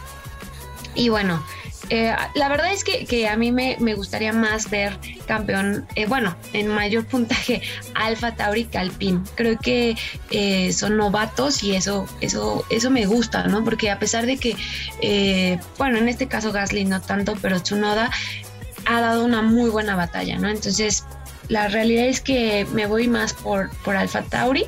Y 0.95 1.09
bueno, 1.09 1.43
eh, 1.93 2.15
la 2.35 2.47
verdad 2.47 2.71
es 2.71 2.83
que, 2.83 3.27
a 3.27 3.35
mí 3.35 3.51
me, 3.51 3.75
gustaría 3.95 4.31
más 4.31 4.69
ver 4.69 4.97
campeón, 5.27 5.85
eh, 5.95 6.05
bueno, 6.05 6.35
en 6.53 6.69
mayor 6.69 7.05
puntaje 7.05 7.61
Alfa 7.93 8.35
Tauri 8.35 8.65
que 8.65 8.77
Alpine. 8.77 9.21
Creo 9.35 9.59
que 9.59 9.97
eh, 10.29 10.71
son 10.71 10.95
novatos 10.95 11.61
y 11.63 11.75
eso, 11.75 12.07
eso, 12.21 12.65
eso 12.69 12.89
me 12.89 13.05
gusta, 13.05 13.45
¿no? 13.47 13.63
Porque 13.63 13.91
a 13.91 13.99
pesar 13.99 14.25
de 14.25 14.37
que, 14.37 15.59
bueno, 15.77 15.97
en 15.97 16.07
este 16.07 16.27
caso 16.27 16.51
Gasly 16.51 16.85
no 16.85 17.01
tanto, 17.01 17.35
pero 17.41 17.61
Tsunoda 17.61 18.09
ha 18.85 19.01
dado 19.01 19.25
una 19.25 19.41
muy 19.41 19.69
buena 19.69 19.95
batalla, 19.95 20.39
¿no? 20.39 20.49
Entonces, 20.49 21.03
la 21.49 21.67
realidad 21.67 22.05
es 22.05 22.21
que 22.21 22.65
me 22.71 22.85
voy 22.85 23.07
más 23.07 23.33
por, 23.33 23.69
por 23.83 23.97
Alfa 23.97 24.21
Tauri 24.23 24.65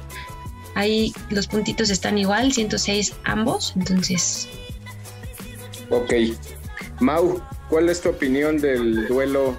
Ahí 0.75 1.13
los 1.29 1.47
puntitos 1.47 1.89
están 1.89 2.17
igual, 2.17 2.51
106 2.51 3.13
ambos, 3.23 3.73
entonces... 3.75 4.47
Ok. 5.89 6.13
Mau, 6.99 7.41
¿cuál 7.69 7.89
es 7.89 8.01
tu 8.01 8.10
opinión 8.10 8.60
del 8.60 9.08
duelo 9.08 9.58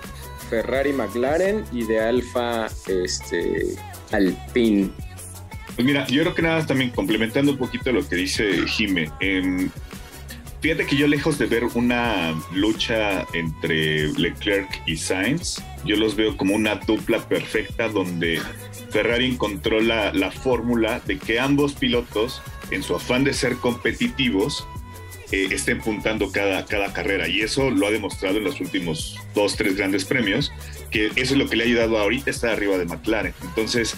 Ferrari-McLaren 0.51 1.64
y 1.73 1.85
de 1.85 2.01
Alfa 2.01 2.68
este, 2.87 3.77
Alpine? 4.12 4.90
Pues 5.75 5.87
mira, 5.87 6.07
yo 6.07 6.23
creo 6.23 6.35
que 6.35 6.42
nada, 6.42 6.64
también 6.66 6.90
complementando 6.90 7.53
un 7.53 7.59
poquito 7.59 7.90
lo 7.90 8.07
que 8.09 8.16
dice 8.16 8.66
Jime, 8.66 9.11
em, 9.20 9.68
fíjate 10.61 10.87
que 10.87 10.97
yo 10.97 11.09
lejos 11.09 11.37
de 11.38 11.47
ver 11.47 11.64
una 11.75 12.35
lucha 12.53 13.27
entre 13.33 14.12
Leclerc 14.12 14.83
y 14.87 14.97
Sainz, 14.97 15.61
yo 15.85 15.97
los 15.97 16.14
veo 16.14 16.37
como 16.37 16.55
una 16.55 16.77
dupla 16.77 17.29
perfecta 17.29 17.88
donde 17.88 18.40
Ferrari 18.90 19.27
encontró 19.27 19.81
la, 19.81 20.12
la 20.12 20.31
fórmula 20.31 21.01
de 21.07 21.18
que 21.18 21.40
ambos 21.40 21.75
pilotos, 21.75 22.40
en 22.70 22.83
su 22.83 22.94
afán 22.94 23.25
de 23.25 23.35
ser 23.35 23.57
competitivos, 23.57 24.66
eh, 25.35 25.49
estén 25.51 25.81
puntando 25.81 26.31
cada, 26.31 26.64
cada 26.64 26.92
carrera. 26.92 27.27
Y 27.27 27.40
eso 27.40 27.70
lo 27.70 27.88
ha 27.88 27.90
demostrado 27.90 28.38
en 28.38 28.44
los 28.44 28.61
últimos 28.61 29.18
dos, 29.35 29.57
tres 29.57 29.77
grandes 29.77 30.05
premios, 30.05 30.53
que 30.92 31.07
eso 31.16 31.35
es 31.35 31.37
lo 31.37 31.49
que 31.49 31.57
le 31.57 31.64
ha 31.64 31.66
ayudado 31.66 31.99
ahorita 31.99 32.31
estar 32.31 32.51
arriba 32.51 32.79
de 32.79 32.85
McLaren. 32.85 33.35
Entonces, 33.42 33.97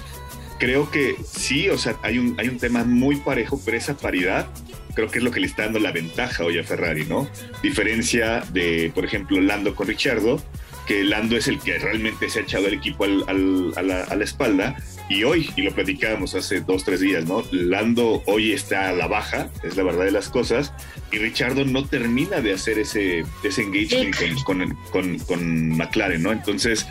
creo 0.58 0.90
que 0.90 1.14
sí, 1.26 1.68
o 1.68 1.76
sea, 1.76 1.96
hay 2.02 2.18
un, 2.18 2.34
hay 2.38 2.48
un 2.48 2.58
tema 2.58 2.84
muy 2.84 3.16
parejo, 3.16 3.60
pero 3.64 3.76
esa 3.76 3.98
paridad 3.98 4.46
creo 4.94 5.10
que 5.10 5.18
es 5.18 5.24
lo 5.24 5.30
que 5.30 5.40
le 5.40 5.46
está 5.46 5.64
dando 5.64 5.78
la 5.78 5.92
ventaja 5.92 6.42
hoy 6.42 6.58
a 6.58 6.64
Ferrari, 6.64 7.04
¿no? 7.04 7.28
Diferencia 7.62 8.40
de, 8.52 8.90
por 8.94 9.04
ejemplo, 9.04 9.38
Lando 9.42 9.74
con 9.74 9.88
Richardo, 9.88 10.42
que 10.86 11.04
Lando 11.04 11.36
es 11.36 11.48
el 11.48 11.60
que 11.60 11.78
realmente 11.78 12.30
se 12.30 12.38
ha 12.38 12.42
echado 12.42 12.66
el 12.66 12.74
equipo 12.74 13.04
a, 13.04 13.08
la, 13.08 14.04
a, 14.04 14.16
la, 14.16 14.24
espalda. 14.24 14.76
Y 15.08 15.22
hoy, 15.22 15.50
y 15.54 15.62
lo 15.62 15.72
platicábamos 15.72 16.34
hace 16.34 16.60
dos, 16.60 16.84
tres 16.84 17.00
días, 17.00 17.26
¿no? 17.26 17.44
Lando 17.52 18.22
hoy 18.26 18.52
está 18.52 18.88
a 18.88 18.92
la 18.92 19.06
baja, 19.06 19.48
es 19.62 19.76
la 19.76 19.84
verdad 19.84 20.04
de 20.04 20.10
las 20.10 20.28
cosas, 20.28 20.72
y 21.12 21.18
Richardo 21.18 21.64
no 21.64 21.86
termina 21.86 22.40
de 22.40 22.52
hacer 22.52 22.78
ese, 22.78 23.24
ese 23.44 23.62
engagement 23.62 24.42
con, 24.44 24.76
con, 24.90 25.18
con, 25.20 25.68
McLaren, 25.76 26.22
¿no? 26.22 26.32
Entonces, 26.32 26.86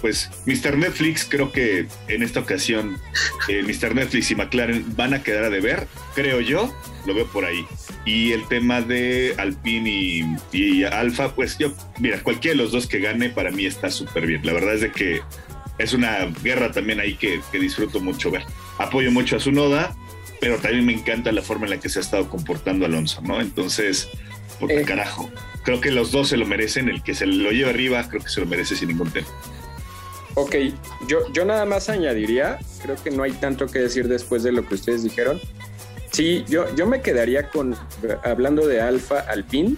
pues 0.00 0.30
Mr. 0.46 0.78
Netflix 0.78 1.24
creo 1.24 1.52
que 1.52 1.86
en 2.08 2.22
esta 2.22 2.40
ocasión 2.40 2.98
eh, 3.48 3.62
Mr. 3.62 3.94
Netflix 3.94 4.30
y 4.30 4.34
McLaren 4.34 4.84
van 4.96 5.14
a 5.14 5.22
quedar 5.22 5.44
a 5.44 5.50
deber, 5.50 5.86
creo 6.14 6.40
yo, 6.40 6.74
lo 7.06 7.14
veo 7.14 7.26
por 7.26 7.44
ahí. 7.44 7.64
Y 8.04 8.32
el 8.32 8.46
tema 8.48 8.80
de 8.80 9.34
Alpine 9.38 9.90
y, 9.90 10.24
y 10.52 10.84
Alfa, 10.84 11.34
pues 11.34 11.58
yo, 11.58 11.72
mira, 11.98 12.20
cualquiera 12.22 12.56
de 12.56 12.62
los 12.62 12.72
dos 12.72 12.86
que 12.86 12.98
gane 12.98 13.30
para 13.30 13.50
mí 13.50 13.66
está 13.66 13.90
súper 13.90 14.26
bien. 14.26 14.44
La 14.44 14.52
verdad 14.52 14.74
es 14.74 14.80
de 14.80 14.90
que 14.90 15.20
es 15.80 15.94
una 15.94 16.26
guerra 16.42 16.70
también 16.72 17.00
ahí 17.00 17.14
que, 17.14 17.40
disfruto 17.52 18.00
mucho 18.00 18.30
ver. 18.30 18.42
Apoyo 18.78 19.10
mucho 19.10 19.36
a 19.36 19.40
su 19.40 19.50
noda, 19.50 19.96
pero 20.40 20.58
también 20.58 20.84
me 20.86 20.92
encanta 20.92 21.32
la 21.32 21.42
forma 21.42 21.64
en 21.64 21.70
la 21.70 21.80
que 21.80 21.88
se 21.88 21.98
ha 21.98 22.02
estado 22.02 22.28
comportando 22.28 22.84
Alonso, 22.86 23.22
¿no? 23.22 23.40
Entonces, 23.40 24.08
porque 24.58 24.80
eh. 24.80 24.84
carajo, 24.84 25.30
creo 25.64 25.80
que 25.80 25.90
los 25.90 26.12
dos 26.12 26.28
se 26.28 26.36
lo 26.36 26.46
merecen, 26.46 26.88
el 26.88 27.02
que 27.02 27.14
se 27.14 27.26
lo 27.26 27.50
lleva 27.50 27.70
arriba, 27.70 28.06
creo 28.08 28.22
que 28.22 28.28
se 28.28 28.40
lo 28.40 28.46
merece 28.46 28.76
sin 28.76 28.88
ningún 28.88 29.10
tema. 29.10 29.28
Ok, 30.34 30.54
yo, 31.08 31.32
yo 31.32 31.44
nada 31.44 31.64
más 31.64 31.88
añadiría, 31.88 32.58
creo 32.82 32.96
que 33.02 33.10
no 33.10 33.22
hay 33.22 33.32
tanto 33.32 33.66
que 33.66 33.80
decir 33.80 34.06
después 34.06 34.42
de 34.42 34.52
lo 34.52 34.66
que 34.66 34.74
ustedes 34.74 35.02
dijeron. 35.02 35.40
Sí, 36.12 36.44
yo, 36.48 36.74
yo 36.74 36.86
me 36.86 37.02
quedaría 37.02 37.48
con, 37.50 37.76
hablando 38.24 38.66
de 38.66 38.80
Alfa 38.80 39.20
Alpine, 39.20 39.76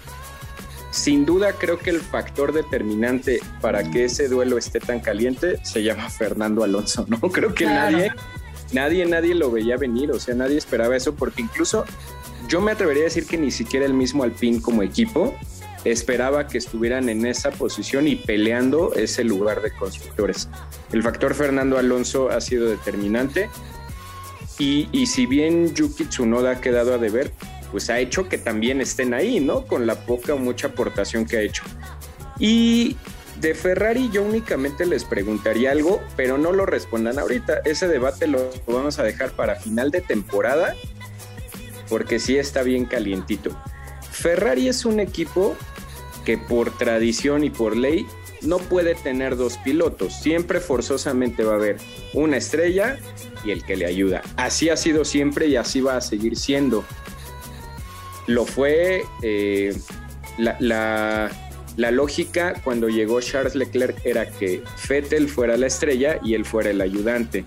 sin 0.92 1.24
duda 1.24 1.54
creo 1.54 1.78
que 1.78 1.88
el 1.88 2.00
factor 2.00 2.52
determinante 2.52 3.40
para 3.62 3.90
que 3.90 4.04
ese 4.04 4.28
duelo 4.28 4.58
esté 4.58 4.78
tan 4.78 5.00
caliente 5.00 5.58
se 5.64 5.82
llama 5.82 6.10
Fernando 6.10 6.62
Alonso, 6.62 7.06
¿no? 7.08 7.18
Creo 7.32 7.54
que 7.54 7.64
nadie, 7.64 8.12
nadie, 8.72 9.06
nadie 9.06 9.34
lo 9.34 9.50
veía 9.50 9.78
venir, 9.78 10.10
o 10.10 10.20
sea, 10.20 10.34
nadie 10.34 10.58
esperaba 10.58 10.94
eso, 10.94 11.14
porque 11.14 11.40
incluso 11.40 11.86
yo 12.46 12.60
me 12.60 12.72
atrevería 12.72 13.04
a 13.04 13.06
decir 13.06 13.26
que 13.26 13.38
ni 13.38 13.50
siquiera 13.50 13.86
el 13.86 13.94
mismo 13.94 14.22
Alpine 14.22 14.60
como 14.60 14.82
equipo 14.82 15.34
esperaba 15.84 16.46
que 16.46 16.58
estuvieran 16.58 17.08
en 17.08 17.24
esa 17.24 17.50
posición 17.50 18.06
y 18.06 18.16
peleando 18.16 18.92
ese 18.94 19.24
lugar 19.24 19.62
de 19.62 19.72
constructores. 19.72 20.50
El 20.92 21.02
factor 21.02 21.34
Fernando 21.34 21.78
Alonso 21.78 22.28
ha 22.28 22.40
sido 22.42 22.68
determinante 22.68 23.48
y, 24.58 24.90
y 24.92 25.06
si 25.06 25.24
bien 25.24 25.74
Yuki 25.74 26.04
Tsunoda 26.04 26.50
ha 26.50 26.60
quedado 26.60 26.92
a 26.92 26.98
deber, 26.98 27.32
pues 27.72 27.90
ha 27.90 27.98
hecho 27.98 28.28
que 28.28 28.38
también 28.38 28.80
estén 28.80 29.14
ahí, 29.14 29.40
¿no? 29.40 29.66
Con 29.66 29.86
la 29.86 29.96
poca 30.06 30.34
o 30.34 30.38
mucha 30.38 30.68
aportación 30.68 31.26
que 31.26 31.38
ha 31.38 31.40
hecho. 31.40 31.64
Y 32.38 32.96
de 33.40 33.54
Ferrari 33.54 34.10
yo 34.12 34.22
únicamente 34.22 34.86
les 34.86 35.04
preguntaría 35.04 35.72
algo, 35.72 36.00
pero 36.16 36.38
no 36.38 36.52
lo 36.52 36.66
respondan 36.66 37.18
ahorita. 37.18 37.62
Ese 37.64 37.88
debate 37.88 38.28
lo 38.28 38.50
vamos 38.66 38.98
a 38.98 39.02
dejar 39.02 39.32
para 39.32 39.56
final 39.56 39.90
de 39.90 40.02
temporada, 40.02 40.76
porque 41.88 42.20
sí 42.20 42.36
está 42.36 42.62
bien 42.62 42.84
calientito. 42.84 43.50
Ferrari 44.10 44.68
es 44.68 44.84
un 44.84 45.00
equipo 45.00 45.56
que 46.24 46.38
por 46.38 46.76
tradición 46.76 47.42
y 47.42 47.50
por 47.50 47.76
ley 47.76 48.06
no 48.42 48.58
puede 48.58 48.94
tener 48.94 49.36
dos 49.36 49.56
pilotos. 49.58 50.20
Siempre 50.20 50.60
forzosamente 50.60 51.44
va 51.44 51.54
a 51.54 51.56
haber 51.56 51.78
una 52.12 52.36
estrella 52.36 52.98
y 53.44 53.50
el 53.50 53.64
que 53.64 53.76
le 53.76 53.86
ayuda. 53.86 54.22
Así 54.36 54.68
ha 54.68 54.76
sido 54.76 55.04
siempre 55.04 55.46
y 55.46 55.56
así 55.56 55.80
va 55.80 55.96
a 55.96 56.00
seguir 56.00 56.36
siendo. 56.36 56.84
Lo 58.26 58.46
fue 58.46 59.02
eh, 59.22 59.74
la, 60.38 61.30
lógica 61.76 62.54
cuando 62.64 62.88
llegó 62.88 63.20
Charles 63.20 63.54
Leclerc 63.54 64.04
era 64.04 64.28
que 64.28 64.62
Vettel 64.88 65.28
fuera 65.28 65.56
la 65.56 65.66
estrella 65.66 66.18
y 66.22 66.34
él 66.34 66.44
fuera 66.44 66.70
el 66.70 66.80
ayudante. 66.80 67.44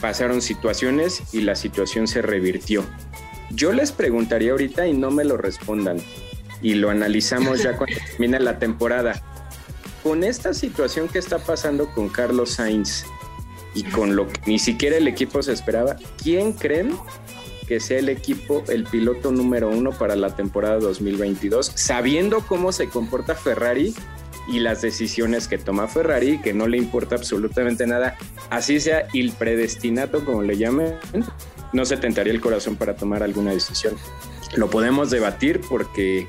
Pasaron 0.00 0.42
situaciones 0.42 1.22
y 1.32 1.42
la 1.42 1.54
situación 1.54 2.06
se 2.06 2.22
revirtió. 2.22 2.84
Yo 3.50 3.72
les 3.72 3.92
preguntaría 3.92 4.52
ahorita 4.52 4.86
y 4.86 4.94
no 4.94 5.10
me 5.10 5.24
lo 5.24 5.36
respondan 5.36 5.98
y 6.62 6.74
lo 6.74 6.90
analizamos 6.90 7.62
ya 7.62 7.76
cuando 7.76 7.96
termine 8.10 8.40
la 8.40 8.58
temporada. 8.58 9.22
Con 10.02 10.24
esta 10.24 10.52
situación 10.54 11.08
que 11.08 11.18
está 11.18 11.38
pasando 11.38 11.92
con 11.92 12.08
Carlos 12.08 12.52
Sainz 12.52 13.04
y 13.74 13.84
con 13.84 14.16
lo 14.16 14.28
que 14.28 14.40
ni 14.46 14.58
siquiera 14.58 14.96
el 14.96 15.06
equipo 15.06 15.42
se 15.42 15.52
esperaba, 15.52 15.96
¿quién 16.22 16.52
creen 16.52 16.96
que 17.66 17.80
sea 17.80 17.98
el 17.98 18.08
equipo, 18.08 18.64
el 18.68 18.84
piloto 18.84 19.32
número 19.32 19.68
uno 19.68 19.90
para 19.90 20.16
la 20.16 20.34
temporada 20.34 20.78
2022, 20.78 21.72
sabiendo 21.74 22.40
cómo 22.40 22.72
se 22.72 22.88
comporta 22.88 23.34
Ferrari 23.34 23.94
y 24.48 24.58
las 24.58 24.82
decisiones 24.82 25.48
que 25.48 25.58
toma 25.58 25.88
Ferrari, 25.88 26.40
que 26.40 26.52
no 26.52 26.66
le 26.66 26.76
importa 26.76 27.14
absolutamente 27.14 27.86
nada, 27.86 28.16
así 28.50 28.80
sea 28.80 29.06
el 29.14 29.32
predestinato, 29.32 30.24
como 30.24 30.42
le 30.42 30.56
llamen, 30.56 30.94
no 31.72 31.84
se 31.84 31.96
tentaría 31.96 32.32
el 32.32 32.40
corazón 32.40 32.76
para 32.76 32.96
tomar 32.96 33.22
alguna 33.22 33.52
decisión. 33.52 33.96
Lo 34.56 34.68
podemos 34.68 35.10
debatir 35.10 35.60
porque 35.68 36.26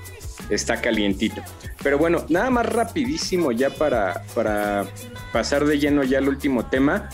está 0.49 0.81
calientito. 0.81 1.41
Pero 1.81 1.97
bueno, 1.97 2.25
nada 2.29 2.49
más 2.49 2.65
rapidísimo 2.65 3.51
ya 3.51 3.69
para, 3.69 4.23
para 4.33 4.85
pasar 5.31 5.65
de 5.65 5.79
lleno 5.79 6.03
ya 6.03 6.19
al 6.19 6.29
último 6.29 6.67
tema. 6.67 7.09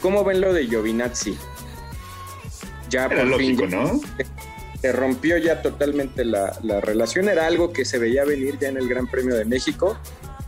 ¿Cómo 0.00 0.24
ven 0.24 0.40
lo 0.40 0.52
de 0.52 0.66
Giovinazzi? 0.66 1.36
Ya 2.90 3.08
por 3.08 3.26
lógico, 3.26 3.62
fin, 3.62 3.70
¿no? 3.70 4.00
Se 4.80 4.92
rompió 4.92 5.36
ya 5.38 5.60
totalmente 5.60 6.24
la, 6.24 6.56
la, 6.62 6.80
relación. 6.80 7.28
Era 7.28 7.46
algo 7.46 7.72
que 7.72 7.84
se 7.84 7.98
veía 7.98 8.24
venir 8.24 8.58
ya 8.60 8.68
en 8.68 8.76
el 8.76 8.88
Gran 8.88 9.08
Premio 9.08 9.34
de 9.34 9.44
México 9.44 9.98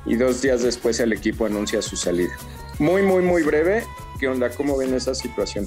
y 0.06 0.16
dos 0.16 0.40
días 0.40 0.62
después 0.62 1.00
el 1.00 1.12
equipo 1.12 1.46
anuncia 1.46 1.82
su 1.82 1.96
salida. 1.96 2.32
Muy, 2.78 3.02
muy, 3.02 3.22
muy 3.22 3.42
breve. 3.42 3.84
¿Qué 4.18 4.28
onda? 4.28 4.50
¿Cómo 4.50 4.76
ven 4.76 4.94
esa 4.94 5.14
situación? 5.14 5.66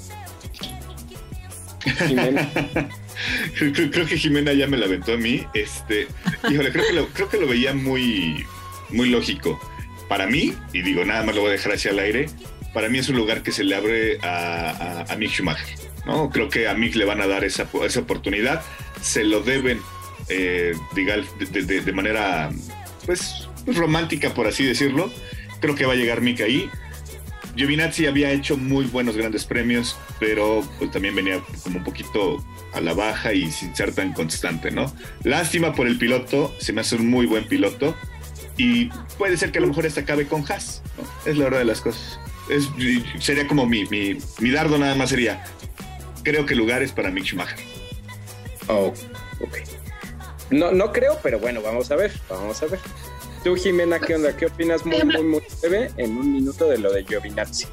creo, 3.58 4.06
que 4.06 4.16
Jimena 4.16 4.52
ya 4.52 4.66
me 4.66 4.76
la 4.76 4.86
aventó 4.86 5.12
a 5.12 5.16
mí. 5.16 5.46
Este, 5.54 6.08
híjole, 6.50 6.72
creo 6.72 6.86
que 6.86 6.92
lo, 6.92 7.08
creo 7.08 7.28
que 7.28 7.38
lo 7.38 7.46
veía 7.46 7.74
muy, 7.74 8.44
muy 8.90 9.08
lógico. 9.08 9.60
Para 10.08 10.26
mí, 10.26 10.54
y 10.72 10.82
digo, 10.82 11.04
nada 11.04 11.24
más 11.24 11.34
lo 11.34 11.42
voy 11.42 11.50
a 11.50 11.52
dejar 11.52 11.72
hacia 11.72 11.90
el 11.90 11.98
aire, 11.98 12.28
para 12.72 12.88
mí 12.88 12.98
es 12.98 13.08
un 13.08 13.16
lugar 13.16 13.42
que 13.42 13.52
se 13.52 13.64
le 13.64 13.74
abre 13.74 14.18
a, 14.22 15.04
a, 15.08 15.16
Mick 15.16 15.30
Schumacher. 15.30 15.78
¿No? 16.06 16.30
Creo 16.30 16.48
que 16.48 16.68
a 16.68 16.74
Mick 16.74 16.94
le 16.94 17.04
van 17.04 17.20
a 17.20 17.26
dar 17.26 17.44
esa, 17.44 17.68
esa 17.84 18.00
oportunidad. 18.00 18.62
Se 19.00 19.24
lo 19.24 19.40
deben, 19.40 19.80
eh, 20.28 20.74
de, 20.94 21.92
manera 21.92 22.50
pues 23.06 23.48
romántica, 23.66 24.34
por 24.34 24.46
así 24.46 24.64
decirlo. 24.64 25.10
Creo 25.60 25.74
que 25.74 25.86
va 25.86 25.92
a 25.92 25.96
llegar 25.96 26.20
Mick 26.20 26.40
ahí. 26.40 26.70
Giovinazzi 27.56 28.06
había 28.06 28.32
hecho 28.32 28.56
muy 28.56 28.84
buenos 28.86 29.16
grandes 29.16 29.44
premios, 29.44 29.96
pero 30.18 30.62
pues, 30.78 30.90
también 30.90 31.14
venía 31.14 31.40
como 31.62 31.78
un 31.78 31.84
poquito 31.84 32.44
a 32.72 32.80
la 32.80 32.94
baja 32.94 33.32
y 33.32 33.50
sin 33.52 33.74
ser 33.76 33.94
tan 33.94 34.12
constante, 34.12 34.72
¿no? 34.72 34.92
Lástima 35.22 35.72
por 35.72 35.86
el 35.86 35.96
piloto, 35.96 36.52
se 36.58 36.72
me 36.72 36.80
hace 36.80 36.96
un 36.96 37.08
muy 37.08 37.26
buen 37.26 37.46
piloto 37.46 37.94
y 38.56 38.86
puede 39.18 39.36
ser 39.36 39.52
que 39.52 39.58
a 39.58 39.60
lo 39.60 39.68
mejor 39.68 39.86
este 39.86 40.00
acabe 40.00 40.26
con 40.26 40.44
Haas. 40.50 40.82
Es 41.24 41.36
la 41.36 41.44
verdad 41.44 41.60
de 41.60 41.64
las 41.64 41.80
cosas. 41.80 42.18
Es, 42.48 42.68
sería 43.20 43.46
como 43.46 43.66
mi, 43.66 43.84
mi, 43.86 44.50
dardo 44.50 44.76
nada 44.76 44.94
más 44.94 45.10
sería, 45.10 45.44
creo 46.24 46.46
que 46.46 46.54
el 46.54 46.58
lugar 46.58 46.82
es 46.82 46.90
para 46.90 47.10
Mick 47.10 47.24
Schumacher. 47.24 47.58
Oh, 48.68 48.92
ok. 49.40 49.58
No, 50.50 50.72
no 50.72 50.92
creo, 50.92 51.18
pero 51.22 51.38
bueno, 51.38 51.62
vamos 51.62 51.90
a 51.90 51.96
ver, 51.96 52.12
vamos 52.28 52.62
a 52.62 52.66
ver. 52.66 52.80
Tú, 53.44 53.54
Jimena, 53.56 54.00
¿qué 54.00 54.14
onda? 54.14 54.36
¿Qué 54.36 54.46
opinas 54.46 54.84
muy, 54.86 55.04
muy, 55.04 55.22
muy 55.22 55.42
breve 55.60 55.90
en 55.98 56.16
un 56.16 56.32
minuto 56.32 56.68
de 56.68 56.78
lo 56.78 56.92
de 56.92 57.04
Giovinazzi? 57.04 57.66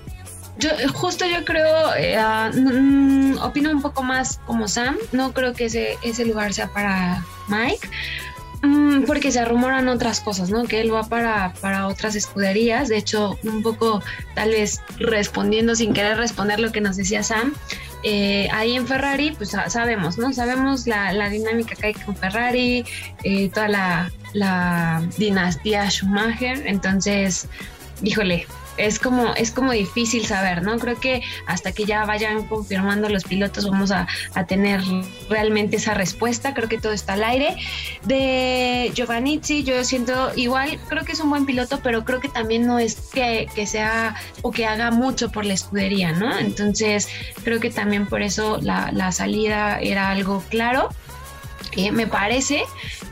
Yo 0.57 0.69
justo 0.93 1.25
yo 1.25 1.45
creo, 1.45 1.95
eh, 1.97 2.17
mm, 2.53 3.37
opino 3.41 3.71
un 3.71 3.81
poco 3.81 4.03
más 4.03 4.39
como 4.45 4.67
Sam, 4.67 4.97
no 5.11 5.33
creo 5.33 5.53
que 5.53 5.65
ese, 5.65 5.97
ese 6.03 6.25
lugar 6.25 6.53
sea 6.53 6.67
para 6.67 7.25
Mike, 7.47 7.87
mm, 8.61 9.03
porque 9.03 9.31
se 9.31 9.45
rumoran 9.45 9.87
otras 9.87 10.19
cosas, 10.19 10.49
¿no? 10.49 10.65
Que 10.65 10.81
él 10.81 10.93
va 10.93 11.03
para, 11.03 11.53
para 11.61 11.87
otras 11.87 12.15
escuderías, 12.15 12.89
de 12.89 12.97
hecho, 12.97 13.39
un 13.43 13.63
poco 13.63 14.03
tal 14.35 14.51
vez 14.51 14.81
respondiendo 14.99 15.73
sin 15.73 15.93
querer 15.93 16.17
responder 16.17 16.59
lo 16.59 16.71
que 16.73 16.81
nos 16.81 16.97
decía 16.97 17.23
Sam, 17.23 17.55
eh, 18.03 18.47
ahí 18.51 18.75
en 18.75 18.87
Ferrari, 18.87 19.31
pues 19.31 19.55
sabemos, 19.67 20.17
¿no? 20.17 20.33
Sabemos 20.33 20.87
la, 20.87 21.13
la 21.13 21.29
dinámica 21.29 21.75
que 21.75 21.87
hay 21.87 21.93
con 21.93 22.15
Ferrari, 22.15 22.85
eh, 23.23 23.49
toda 23.49 23.67
la, 23.67 24.11
la 24.33 25.03
dinastía 25.17 25.89
Schumacher, 25.89 26.65
entonces, 26.65 27.47
híjole, 28.01 28.47
es 28.77 28.99
como, 28.99 29.33
es 29.35 29.51
como 29.51 29.71
difícil 29.71 30.25
saber, 30.25 30.63
¿no? 30.63 30.77
Creo 30.79 30.99
que 30.99 31.21
hasta 31.45 31.71
que 31.71 31.85
ya 31.85 32.05
vayan 32.05 32.47
confirmando 32.47 33.09
los 33.09 33.23
pilotos 33.23 33.69
vamos 33.69 33.91
a, 33.91 34.07
tener 34.47 34.81
realmente 35.29 35.77
esa 35.77 35.93
respuesta. 35.93 36.53
Creo 36.53 36.67
que 36.67 36.79
todo 36.79 36.91
está 36.91 37.13
al 37.13 37.23
aire. 37.23 37.55
De 38.03 38.91
Giovannizzi, 38.95 39.63
yo 39.63 39.83
siento 39.83 40.31
igual, 40.35 40.79
creo 40.89 41.05
que 41.05 41.11
es 41.11 41.19
un 41.19 41.29
buen 41.29 41.45
piloto, 41.45 41.79
pero 41.83 42.03
creo 42.03 42.19
que 42.19 42.29
también 42.29 42.65
no 42.65 42.79
es 42.79 42.95
que, 43.13 43.47
sea 43.65 44.15
o 44.41 44.51
que 44.51 44.65
haga 44.65 44.91
mucho 44.91 45.31
por 45.31 45.45
la 45.45 45.53
escudería, 45.53 46.11
¿no? 46.11 46.37
Entonces, 46.37 47.07
creo 47.43 47.59
que 47.59 47.69
también 47.69 48.07
por 48.07 48.21
eso 48.23 48.57
la, 48.61 48.91
la 48.91 49.11
salida 49.11 49.79
era 49.79 50.09
algo 50.09 50.43
claro 50.49 50.89
me 51.91 52.07
parece 52.07 52.63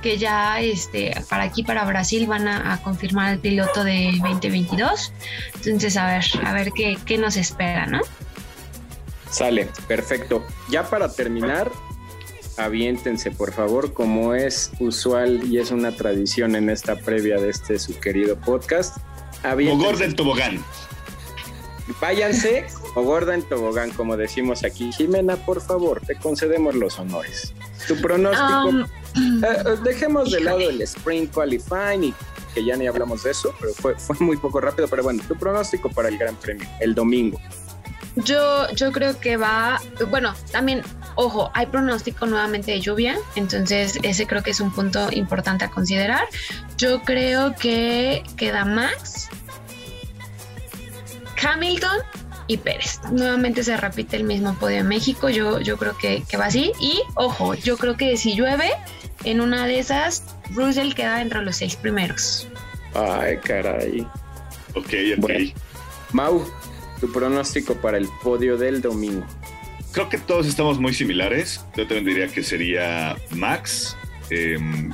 que 0.02 0.18
ya 0.18 0.62
este, 0.62 1.14
para 1.30 1.44
aquí, 1.44 1.64
para 1.64 1.86
Brasil, 1.86 2.28
van 2.28 2.48
a, 2.48 2.82
confirmar 2.84 3.34
el 3.34 3.40
piloto 3.40 3.84
de 3.84 4.12
2022. 4.22 5.14
Entonces, 5.56 5.98
a 5.98 6.08
ver, 6.08 6.24
a 6.44 6.54
ver 6.54 6.72
qué, 6.72 6.98
qué 7.06 7.18
nos 7.18 7.38
espera, 7.38 7.86
¿no? 7.86 8.02
Sale, 9.30 9.68
perfecto. 9.88 10.46
Ya 10.70 10.90
para 10.90 11.12
terminar, 11.14 11.72
aviéntense, 12.58 13.32
por 13.32 13.54
favor, 13.54 13.94
como 13.94 14.34
es 14.34 14.72
usual 14.80 15.44
y 15.46 15.60
es 15.60 15.72
una 15.72 15.92
tradición 15.92 16.56
en 16.56 16.70
esta 16.70 16.96
previa 16.96 17.38
de 17.38 17.50
este 17.50 17.80
su 17.80 18.00
querido 18.00 18.38
podcast. 18.38 18.98
Mogor 19.44 19.98
del 19.98 20.16
tobogán. 20.16 20.64
Váyanse 22.02 22.66
o 22.96 23.04
gorda 23.04 23.34
en 23.34 23.44
tobogán, 23.44 23.92
como 23.92 24.18
decimos 24.18 24.64
aquí. 24.64 24.92
Jimena, 24.92 25.36
por 25.36 25.62
favor, 25.62 26.02
te 26.06 26.16
concedemos 26.16 26.76
los 26.76 27.00
honores. 27.00 27.54
Tu 27.88 27.96
pronóstico. 28.02 28.70
Um, 28.70 28.82
eh, 28.82 28.88
eh, 29.44 29.76
dejemos 29.84 30.32
de 30.32 30.42
lado 30.42 30.60
el 30.60 30.82
Sprint 30.82 31.34
Qualifying 31.34 32.04
y 32.04 32.14
que 32.54 32.64
ya 32.64 32.76
ni 32.76 32.88
hablamos 32.88 33.24
de 33.24 33.32
eso, 33.32 33.54
pero 33.60 33.74
fue, 33.74 33.96
fue 33.96 34.16
muy 34.20 34.38
poco 34.38 34.60
rápido. 34.62 34.88
Pero 34.88 35.04
bueno, 35.04 35.22
tu 35.28 35.36
pronóstico 35.36 35.90
para 35.90 36.10
el 36.10 36.18
Gran 36.18 36.36
Premio, 36.36 36.68
el 36.80 36.96
domingo. 36.96 37.40
Yo, 38.16 38.70
yo 38.74 38.92
creo 38.92 39.20
que 39.20 39.38
va, 39.38 39.80
bueno, 40.10 40.34
también, 40.52 40.82
ojo, 41.16 41.52
hay 41.54 41.68
pronóstico 41.68 42.26
nuevamente 42.26 42.72
de 42.72 42.82
lluvia, 42.82 43.18
entonces 43.36 43.98
ese 44.04 44.28
creo 44.28 44.44
que 44.44 44.50
es 44.50 44.60
un 44.60 44.72
punto 44.72 45.08
importante 45.12 45.64
a 45.64 45.70
considerar. 45.70 46.28
Yo 46.76 47.02
creo 47.04 47.56
que 47.56 48.24
queda 48.36 48.66
Max, 48.66 49.30
Hamilton 51.42 52.00
y 52.50 52.58
Pérez. 52.58 53.00
Nuevamente 53.12 53.64
se 53.64 53.78
repite 53.78 54.18
el 54.18 54.24
mismo 54.24 54.56
podio 54.56 54.78
en 54.78 54.88
México, 54.88 55.30
yo, 55.30 55.62
yo 55.62 55.78
creo 55.78 55.96
que, 55.96 56.24
va 56.36 56.48
así. 56.48 56.72
Y 56.82 57.00
ojo, 57.14 57.54
yo 57.54 57.78
creo 57.78 57.96
que 57.96 58.18
si 58.18 58.36
llueve, 58.36 58.72
en 59.24 59.40
una 59.40 59.68
de 59.68 59.80
esas, 59.80 60.36
Russell 60.50 60.94
queda 60.94 61.22
entre 61.22 61.44
los 61.44 61.58
seis 61.58 61.76
primeros. 61.76 62.48
Ay, 62.96 63.38
caray. 63.38 64.02
Ok, 64.74 64.94
ok. 65.20 65.32
Mau, 66.12 66.44
tu 67.00 67.12
pronóstico 67.12 67.76
para 67.76 68.00
el 68.00 68.10
podio 68.24 68.58
del 68.58 68.82
domingo. 68.82 69.26
Creo 69.92 70.10
que 70.10 70.18
todos 70.18 70.48
estamos 70.48 70.80
muy 70.80 70.94
similares. 70.94 71.64
Yo 71.78 71.86
también 71.86 72.06
diría 72.06 72.28
que 72.28 72.42
sería 72.42 73.16
Max, 73.30 73.96
em, 74.32 74.92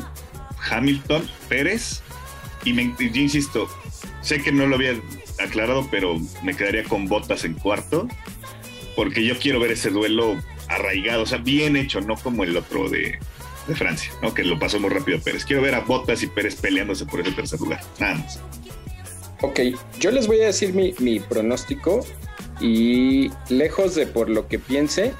Hamilton, 0.69 1.25
Pérez. 1.47 2.01
Y 2.65 2.73
me, 2.73 2.93
yo 2.99 3.21
insisto, 3.21 3.69
sé 4.21 4.41
que 4.41 4.51
no 4.51 4.67
lo 4.67 4.75
había 4.75 4.95
aclarado, 5.39 5.87
pero 5.91 6.17
me 6.43 6.55
quedaría 6.55 6.83
con 6.83 7.07
botas 7.07 7.45
en 7.45 7.53
cuarto, 7.53 8.07
porque 8.95 9.25
yo 9.25 9.37
quiero 9.37 9.59
ver 9.59 9.71
ese 9.71 9.89
duelo 9.89 10.41
arraigado, 10.67 11.23
o 11.23 11.25
sea, 11.25 11.37
bien 11.37 11.75
hecho, 11.75 12.01
no 12.01 12.15
como 12.15 12.43
el 12.43 12.55
otro 12.57 12.89
de, 12.89 13.19
Francia, 13.75 14.11
¿no? 14.21 14.31
que 14.31 14.43
lo 14.43 14.59
pasó 14.59 14.79
muy 14.79 14.91
rápido 14.91 15.19
Pérez. 15.19 15.43
Quiero 15.43 15.63
ver 15.63 15.73
a 15.73 15.79
Botas 15.79 16.21
y 16.21 16.27
Pérez 16.27 16.55
peleándose 16.55 17.03
por 17.05 17.19
ese 17.19 17.31
tercer 17.31 17.59
lugar, 17.59 17.81
nada 17.99 18.15
más. 18.15 18.39
Ok, 19.41 19.59
yo 19.99 20.11
les 20.11 20.27
voy 20.27 20.39
a 20.41 20.45
decir 20.45 20.73
mi, 20.73 20.93
mi 20.99 21.19
pronóstico 21.19 22.05
y 22.61 23.31
lejos 23.49 23.95
de 23.95 24.05
por 24.05 24.29
lo 24.29 24.47
que 24.47 24.59
piense, 24.59 25.13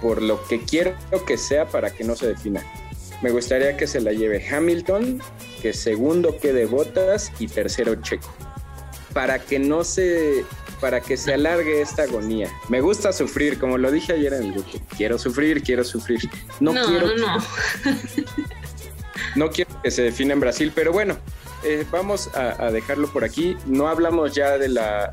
por 0.00 0.22
lo 0.22 0.46
que 0.46 0.60
quiero 0.60 0.94
que 1.26 1.36
sea 1.36 1.66
para 1.66 1.90
que 1.90 2.04
no 2.04 2.14
se 2.14 2.28
defina. 2.28 2.62
Me 3.20 3.30
gustaría 3.30 3.76
que 3.76 3.88
se 3.88 4.00
la 4.00 4.12
lleve 4.12 4.46
Hamilton, 4.48 5.20
que 5.60 5.72
segundo 5.72 6.38
quede 6.38 6.66
Botas 6.66 7.32
y 7.40 7.48
tercero 7.48 7.96
Checo 7.96 8.32
para 9.12 9.38
que 9.38 9.58
no 9.58 9.84
se 9.84 10.44
para 10.80 11.00
que 11.00 11.16
se 11.16 11.34
alargue 11.34 11.80
esta 11.80 12.02
agonía. 12.02 12.50
Me 12.68 12.80
gusta 12.80 13.12
sufrir, 13.12 13.58
como 13.58 13.78
lo 13.78 13.90
dije 13.92 14.14
ayer 14.14 14.32
en 14.32 14.42
el 14.42 14.52
grupo. 14.52 14.80
Quiero 14.96 15.16
sufrir, 15.16 15.62
quiero 15.62 15.84
sufrir. 15.84 16.18
No, 16.58 16.72
quiero. 16.72 17.16
No, 17.16 17.36
no. 17.36 17.44
no 19.36 19.50
quiero 19.50 19.70
que 19.80 19.92
se 19.92 20.02
defina 20.02 20.32
en 20.32 20.40
Brasil, 20.40 20.72
pero 20.74 20.92
bueno, 20.92 21.16
eh, 21.64 21.86
vamos 21.92 22.28
a, 22.34 22.70
dejarlo 22.72 23.08
por 23.12 23.22
aquí. 23.22 23.56
No 23.66 23.86
hablamos 23.86 24.34
ya 24.34 24.58
de 24.58 24.68
la, 24.68 25.12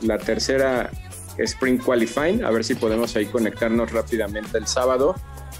la 0.00 0.18
tercera 0.18 0.90
Spring 1.38 1.78
Qualifying. 1.78 2.44
A 2.44 2.50
ver 2.50 2.64
si 2.64 2.74
podemos 2.74 3.14
ahí 3.14 3.26
conectarnos 3.26 3.92
rápidamente 3.92 4.58
el 4.58 4.66
sábado 4.66 5.14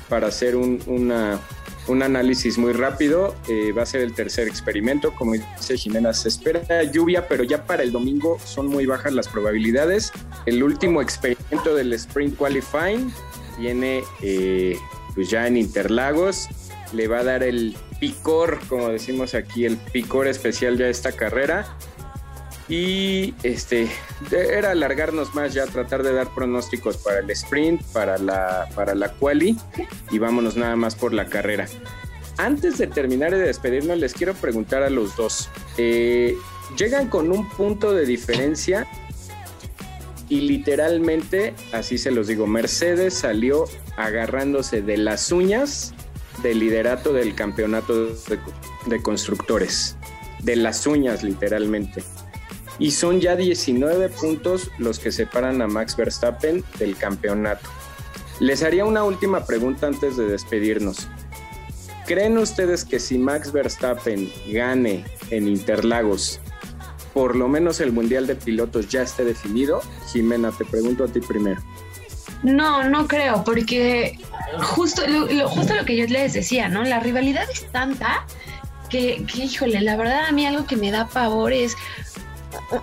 para 0.09 0.27
hacer 0.27 0.57
un, 0.57 0.83
una 0.87 1.39
un 1.89 2.03
análisis 2.03 2.59
muy 2.59 2.73
rápido. 2.73 3.35
Eh, 3.49 3.73
va 3.73 3.83
a 3.83 3.87
ser 3.87 4.03
el 4.03 4.15
tercer 4.15 4.49
experimento. 4.49 5.15
Como 5.15 5.33
dice 5.33 5.77
Jimena, 5.77 6.13
se 6.13 6.29
espera 6.29 6.83
lluvia, 6.85 7.29
pero 7.29 7.45
ya 7.45 7.65
para 7.65 7.83
el 7.83 7.93
domingo 7.93 8.39
son 8.45 8.67
muy 8.67 8.87
bajas 8.87 9.13
las 9.13 9.29
probabilidades. 9.29 10.13
El 10.47 10.63
último 10.63 11.03
experimento 11.03 11.75
del 11.75 11.93
Spring 11.95 12.35
Qualifying 12.35 13.13
viene 13.59 14.03
eh, 14.23 14.77
pues 15.15 15.31
ya 15.31 15.47
en 15.47 15.57
Interlagos. 15.57 16.49
Le 16.93 17.09
va 17.09 17.21
a 17.21 17.25
dar 17.25 17.43
el 17.43 17.75
picor, 18.01 18.59
como 18.69 18.89
decimos 18.91 19.35
aquí, 19.35 19.65
el 19.65 19.77
picor 19.77 20.27
especial 20.27 20.77
ya 20.77 20.89
esta 20.89 21.13
carrera. 21.13 21.77
Y 22.73 23.35
este 23.43 23.87
era 24.31 24.71
alargarnos 24.71 25.35
más 25.35 25.53
ya, 25.53 25.67
tratar 25.67 26.03
de 26.03 26.15
dar 26.15 26.33
pronósticos 26.33 26.97
para 26.97 27.19
el 27.19 27.29
sprint, 27.29 27.83
para 27.93 28.17
la, 28.17 28.67
para 28.75 28.95
la 28.95 29.13
quali 29.13 29.59
y 30.11 30.19
vámonos 30.19 30.57
nada 30.57 30.75
más 30.75 30.95
por 30.95 31.13
la 31.13 31.27
carrera. 31.27 31.67
Antes 32.39 32.79
de 32.79 32.87
terminar 32.87 33.35
y 33.35 33.37
de 33.37 33.43
despedirnos, 33.43 33.99
les 33.99 34.15
quiero 34.15 34.33
preguntar 34.33 34.83
a 34.83 34.89
los 34.89 35.15
dos. 35.17 35.51
Eh, 35.77 36.35
llegan 36.79 37.11
con 37.11 37.31
un 37.31 37.47
punto 37.51 37.93
de 37.93 38.07
diferencia 38.07 38.87
y 40.31 40.41
literalmente, 40.41 41.53
así 41.73 41.99
se 41.99 42.11
los 42.11 42.27
digo, 42.27 42.47
Mercedes 42.47 43.13
salió 43.13 43.67
agarrándose 43.99 44.81
de 44.81 44.97
las 44.97 45.31
uñas 45.31 45.93
del 46.43 46.61
liderato 46.61 47.13
del 47.13 47.35
campeonato 47.35 48.07
de 48.87 49.03
constructores. 49.03 49.95
De 50.39 50.57
las 50.57 50.87
uñas, 50.87 51.23
literalmente 51.23 52.03
y 52.83 52.91
son 52.91 53.21
ya 53.21 53.37
19 53.37 54.09
puntos 54.09 54.69
los 54.77 54.99
que 54.99 55.13
separan 55.13 55.63
a 55.63 55.69
Max 55.69 55.95
Verstappen 55.97 56.65
del 56.81 56.97
campeonato. 56.97 57.71
Les 58.41 58.65
haría 58.65 58.85
una 58.85 59.05
última 59.05 59.47
pregunta 59.47 59.87
antes 59.87 60.17
de 60.17 60.27
despedirnos. 60.27 61.07
¿Creen 62.07 62.37
ustedes 62.39 62.85
que 62.85 62.99
si 62.99 63.19
Max 63.19 63.53
Verstappen 63.53 64.29
gane 64.49 65.05
en 65.31 65.47
Interlagos, 65.47 66.41
por 67.15 67.37
lo 67.37 67.47
menos 67.47 67.79
el 67.79 67.93
Mundial 67.93 68.27
de 68.27 68.35
Pilotos 68.35 68.89
ya 68.89 69.03
esté 69.03 69.23
definido? 69.25 69.81
Jimena, 70.13 70.51
te 70.51 70.65
pregunto 70.65 71.05
a 71.05 71.07
ti 71.07 71.21
primero. 71.21 71.63
No, 72.43 72.83
no 72.91 73.07
creo, 73.07 73.45
porque 73.45 74.19
justo 74.59 75.03
lo, 75.07 75.49
justo 75.49 75.73
lo 75.77 75.85
que 75.85 75.97
yo 75.97 76.07
les 76.07 76.33
decía, 76.33 76.69
¿no? 76.69 76.83
La 76.83 76.99
rivalidad 76.99 77.49
es 77.49 77.65
tanta 77.71 78.27
que, 78.91 79.25
que, 79.25 79.45
híjole, 79.45 79.81
la 79.83 79.97
verdad 79.97 80.27
a 80.27 80.33
mí 80.33 80.45
algo 80.45 80.67
que 80.67 80.75
me 80.75 80.91
da 80.91 81.07
pavor 81.07 81.53
es 81.53 81.77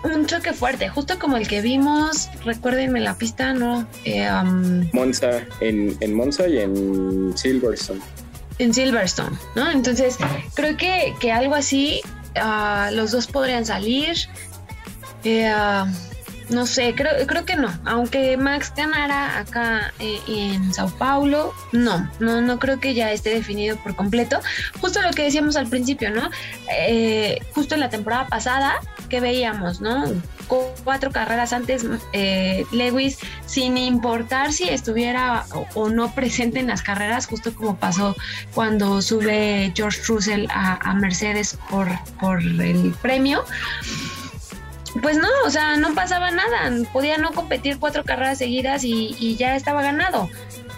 un 0.04 0.26
choque 0.26 0.54
fuerte, 0.54 0.90
justo 0.90 1.20
como 1.20 1.38
el 1.38 1.48
que 1.48 1.62
vimos, 1.62 2.30
recuérdenme 2.44 3.00
la 3.00 3.16
pista, 3.16 3.54
¿no? 3.54 3.88
Eh, 4.06 4.30
Monza, 4.94 5.42
en, 5.62 5.98
en, 6.00 6.14
Monza 6.14 6.48
y 6.48 6.60
en 6.60 7.38
Silverstone. 7.38 8.02
En 8.58 8.74
Silverstone, 8.74 9.38
¿no? 9.56 9.70
Entonces, 9.72 10.18
creo 10.54 10.76
que, 10.78 11.14
que 11.20 11.32
algo 11.32 11.56
así, 11.56 12.02
ah, 12.36 12.90
los 12.94 13.12
dos 13.12 13.28
podrían 13.28 13.66
salir. 13.66 14.16
Eh, 15.24 15.54
no 16.50 16.66
sé, 16.66 16.94
creo, 16.96 17.12
creo 17.28 17.46
que 17.46 17.56
no. 17.56 17.70
Aunque 17.86 18.38
Max 18.38 18.74
ganara 18.76 19.40
acá 19.40 19.94
eh, 20.00 20.20
en 20.28 20.74
Sao 20.74 20.90
Paulo, 20.90 21.54
no, 21.72 22.10
no, 22.20 22.42
no 22.42 22.60
creo 22.60 22.80
que 22.80 22.94
ya 22.94 23.12
esté 23.12 23.32
definido 23.32 23.78
por 23.78 23.96
completo. 23.96 24.40
Justo 24.82 25.02
lo 25.02 25.12
que 25.12 25.24
decíamos 25.24 25.56
al 25.56 25.68
principio, 25.68 26.12
¿no? 26.12 26.30
Eh, 26.72 27.40
justo 27.54 27.76
en 27.76 27.82
la 27.82 27.90
temporada 27.90 28.28
pasada, 28.28 28.76
que 29.10 29.20
veíamos, 29.20 29.82
¿no? 29.82 30.06
cuatro 30.84 31.12
carreras 31.12 31.54
antes 31.54 31.86
eh, 32.12 32.66
Lewis, 32.72 33.20
sin 33.46 33.78
importar 33.78 34.52
si 34.52 34.68
estuviera 34.68 35.46
o, 35.76 35.90
no 35.90 36.12
presente 36.16 36.60
en 36.60 36.68
las 36.68 36.82
carreras, 36.82 37.28
justo 37.28 37.54
como 37.54 37.78
pasó 37.78 38.16
cuando 38.54 39.02
sube 39.02 39.72
George 39.76 40.02
Russell 40.08 40.48
a, 40.50 40.94
Mercedes 40.96 41.58
por, 41.70 41.88
por 42.20 42.42
el 42.42 42.96
premio 43.02 43.46
pues 45.02 45.18
no, 45.18 45.28
o 45.46 45.50
sea, 45.50 45.78
no 45.78 45.94
pasaba 45.94 46.32
nada. 46.32 46.72
Podía 46.92 47.18
no 47.18 47.32
competir 47.32 47.80
cuatro 47.80 48.04
carreras 48.04 48.38
seguidas 48.38 48.84
y, 48.84 49.36
ya 49.38 49.56
estaba 49.56 49.82
ganado. 49.82 50.30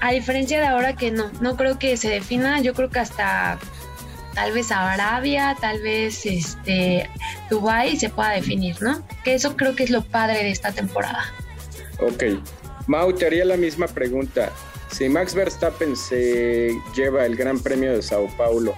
A 0.01 0.11
diferencia 0.11 0.59
de 0.59 0.67
ahora 0.67 0.95
que 0.95 1.11
no, 1.11 1.31
no 1.41 1.55
creo 1.55 1.79
que 1.79 1.95
se 1.97 2.09
defina, 2.09 2.59
yo 2.61 2.73
creo 2.73 2.89
que 2.89 2.99
hasta 2.99 3.59
tal 4.33 4.51
vez 4.53 4.71
Arabia, 4.71 5.55
tal 5.59 5.81
vez 5.81 6.25
este 6.25 7.09
Dubai 7.49 7.97
se 7.97 8.09
pueda 8.09 8.29
definir, 8.29 8.81
¿no? 8.81 9.05
Que 9.23 9.35
eso 9.35 9.55
creo 9.55 9.75
que 9.75 9.83
es 9.83 9.89
lo 9.89 10.01
padre 10.03 10.43
de 10.43 10.51
esta 10.51 10.71
temporada. 10.71 11.23
Ok. 11.99 12.23
Mau, 12.87 13.13
te 13.13 13.25
haría 13.25 13.45
la 13.45 13.57
misma 13.57 13.87
pregunta. 13.87 14.51
Si 14.91 15.07
Max 15.07 15.33
Verstappen 15.33 15.95
se 15.95 16.71
lleva 16.95 17.25
el 17.25 17.35
Gran 17.35 17.59
Premio 17.59 17.93
de 17.93 18.01
Sao 18.01 18.27
Paulo, 18.35 18.73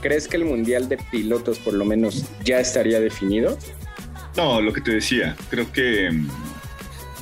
¿crees 0.00 0.28
que 0.28 0.36
el 0.36 0.44
Mundial 0.44 0.88
de 0.88 0.98
Pilotos 0.98 1.58
por 1.58 1.74
lo 1.74 1.84
menos 1.84 2.26
ya 2.44 2.60
estaría 2.60 3.00
definido? 3.00 3.56
No, 4.36 4.60
lo 4.60 4.72
que 4.72 4.80
te 4.80 4.92
decía, 4.92 5.36
creo 5.50 5.70
que 5.72 6.10
mm, 6.10 6.28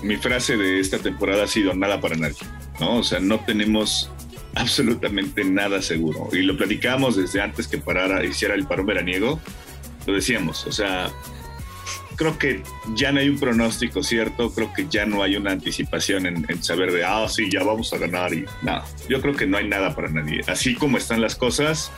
mi 0.03 0.17
frase 0.17 0.57
de 0.57 0.81
esta 0.81 0.99
temporada 0.99 1.45
ha 1.45 1.49
sido 1.49 1.75
nada 1.75 2.01
para 2.01 2.17
nadie, 2.17 2.37
¿no? 2.81 2.99
O 2.99 3.03
sea, 3.03 3.21
no 3.21 3.41
tenemos 3.41 4.11
absolutamente 4.55 5.45
nada 5.45 5.83
seguro. 5.83 6.29
Y 6.33 6.43
lo 6.43 6.57
platicamos 6.57 7.17
desde 7.17 7.41
antes 7.41 7.69
que 7.69 7.79
parara, 7.79 8.25
hiciera 8.25 8.55
el 8.55 8.67
parón 8.67 8.87
veraniego. 8.87 9.41
Lo 10.07 10.15
decíamos, 10.15 10.67
o 10.67 10.73
sea, 10.73 11.11
creo 12.19 12.37
que 12.37 12.63
ya 12.95 13.13
no 13.13 13.21
hay 13.21 13.29
un 13.29 13.39
pronóstico 13.39 14.03
cierto, 14.03 14.51
creo 14.53 14.73
que 14.75 14.87
ya 14.89 15.07
no 15.07 15.23
hay 15.23 15.37
una 15.37 15.53
anticipación 15.53 16.27
en, 16.27 16.63
saber 16.63 16.93
de, 16.93 17.05
ah, 17.05 17.27
sí, 17.29 17.49
ya 17.51 17.63
vamos 17.63 17.93
a 17.93 17.99
ganar 17.99 18.35
y 18.35 18.45
nada. 18.63 18.85
Yo 19.09 19.21
creo 19.23 19.35
que 19.35 19.47
no 19.47 19.57
hay 19.57 19.69
nada 19.69 19.95
para 19.95 20.09
nadie. 20.09 20.41
Así 20.49 20.75
como 20.75 20.99
están 20.99 21.21
las 21.21 21.37
cosas, 21.37 21.93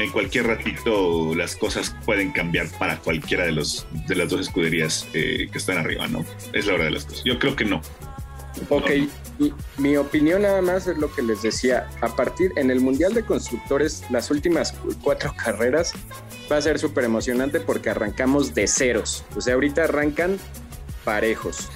en 0.00 0.10
cualquier 0.10 0.46
ratito 0.46 1.34
las 1.34 1.56
cosas 1.56 1.94
pueden 2.04 2.32
cambiar 2.32 2.66
para 2.78 2.98
cualquiera 2.98 3.44
de, 3.44 3.52
los, 3.52 3.86
de 4.06 4.14
las 4.14 4.28
dos 4.28 4.40
escuderías 4.40 5.06
eh, 5.14 5.48
que 5.50 5.58
están 5.58 5.78
arriba, 5.78 6.08
¿no? 6.08 6.24
Es 6.52 6.66
la 6.66 6.74
hora 6.74 6.84
de 6.84 6.90
las 6.92 7.04
cosas. 7.04 7.24
Yo 7.24 7.38
creo 7.38 7.56
que 7.56 7.64
no. 7.64 7.80
Ok, 8.68 8.90
mi, 9.78 9.96
opinión 9.96 10.42
nada 10.42 10.60
más 10.60 10.86
es 10.86 10.98
lo 10.98 11.12
que 11.12 11.22
les 11.22 11.42
decía. 11.42 11.88
A 12.02 12.14
partir 12.14 12.52
en 12.56 12.70
el 12.70 12.80
Mundial 12.80 13.14
de 13.14 13.24
Constructores, 13.24 14.04
las 14.10 14.30
últimas 14.30 14.74
cuatro 15.02 15.32
carreras 15.36 15.92
va 16.50 16.56
a 16.56 16.62
ser 16.62 16.78
súper 16.78 17.04
emocionante 17.04 17.60
porque 17.60 17.90
arrancamos 17.90 18.54
de 18.54 18.66
ceros. 18.66 19.24
O 19.36 19.40
sea, 19.40 19.54
ahorita 19.54 19.84
arrancan 19.84 20.36
parejos. 21.04 21.68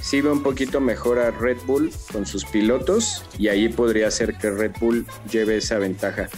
Sí 0.00 0.20
ve 0.20 0.30
un 0.30 0.42
poquito 0.42 0.80
mejor 0.80 1.18
a 1.18 1.30
Red 1.30 1.58
Bull 1.66 1.90
con 2.12 2.26
sus 2.26 2.44
pilotos 2.44 3.24
y 3.38 3.48
ahí 3.48 3.68
podría 3.68 4.10
ser 4.10 4.36
que 4.36 4.50
Red 4.50 4.72
Bull 4.80 5.06
lleve 5.30 5.56
esa 5.56 5.78
ventaja. 5.78 6.28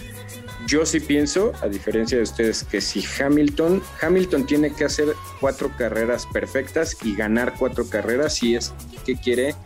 Yo 0.70 0.86
sí 0.86 1.00
pienso, 1.00 1.52
a 1.62 1.66
diferencia 1.66 2.16
de 2.16 2.22
ustedes, 2.22 2.62
que 2.62 2.80
si 2.80 3.04
Hamilton, 3.04 3.82
Hamilton 4.00 4.46
tiene 4.46 4.72
que 4.72 4.84
hacer 4.84 5.16
cuatro 5.40 5.72
carreras 5.76 6.28
perfectas 6.32 6.96
y 7.02 7.16
ganar 7.16 7.54
cuatro 7.58 7.88
carreras 7.88 8.36
si 8.36 8.54
es 8.54 8.72
que 9.04 9.16
quiere 9.16 9.56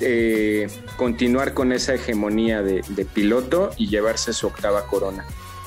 eh, 0.00 0.68
continuar 0.98 1.54
con 1.54 1.72
esa 1.72 1.94
hegemonía 1.94 2.60
de, 2.62 2.82
piloto 3.14 3.70
y 3.78 3.88
llevarse 3.88 4.34
su 4.34 4.48
octava 4.48 4.86
corona. 4.86 5.24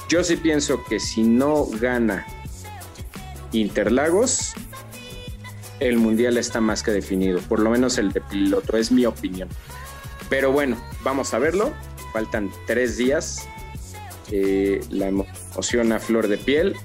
Yo 0.10 0.24
sí 0.24 0.36
pienso 0.36 0.84
que 0.84 1.00
si 1.00 1.24
no 1.24 1.66
gana 1.66 2.28
Interlagos, 3.52 4.54
el 5.80 5.98
mundial 5.98 6.38
está 6.38 6.62
más 6.62 6.84
que 6.84 6.92
definido, 6.92 7.40
por 7.40 7.60
lo 7.60 7.72
menos 7.72 7.98
el 7.98 8.12
de 8.12 8.22
piloto, 8.22 8.78
es 8.78 8.92
mi 8.92 9.08
opinión. 9.08 9.50
Pero 10.30 10.52
bueno, 10.52 10.78
vamos 11.04 11.34
a 11.34 11.40
verlo. 11.40 11.74
Faltan 12.14 12.52
tres 12.68 12.98
días. 12.98 13.48
Eh, 14.32 14.82
la 14.90 15.08
emoción 15.08 15.92
a 15.92 16.00
flor 16.00 16.28
de 16.28 16.38
piel. 16.38 16.76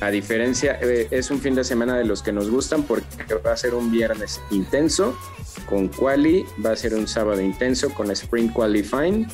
A 0.00 0.10
diferencia, 0.10 0.78
eh, 0.80 1.08
es 1.10 1.30
un 1.30 1.40
fin 1.40 1.54
de 1.54 1.64
semana 1.64 1.96
de 1.98 2.04
los 2.04 2.22
que 2.22 2.32
nos 2.32 2.50
gustan 2.50 2.84
porque 2.84 3.34
va 3.34 3.52
a 3.52 3.56
ser 3.56 3.74
un 3.74 3.90
viernes 3.90 4.40
intenso 4.50 5.18
con 5.66 5.88
quali, 5.88 6.46
va 6.64 6.70
a 6.70 6.76
ser 6.76 6.94
un 6.94 7.08
sábado 7.08 7.40
intenso 7.40 7.92
con 7.92 8.10
sprint 8.12 8.52
qualifying 8.52 9.26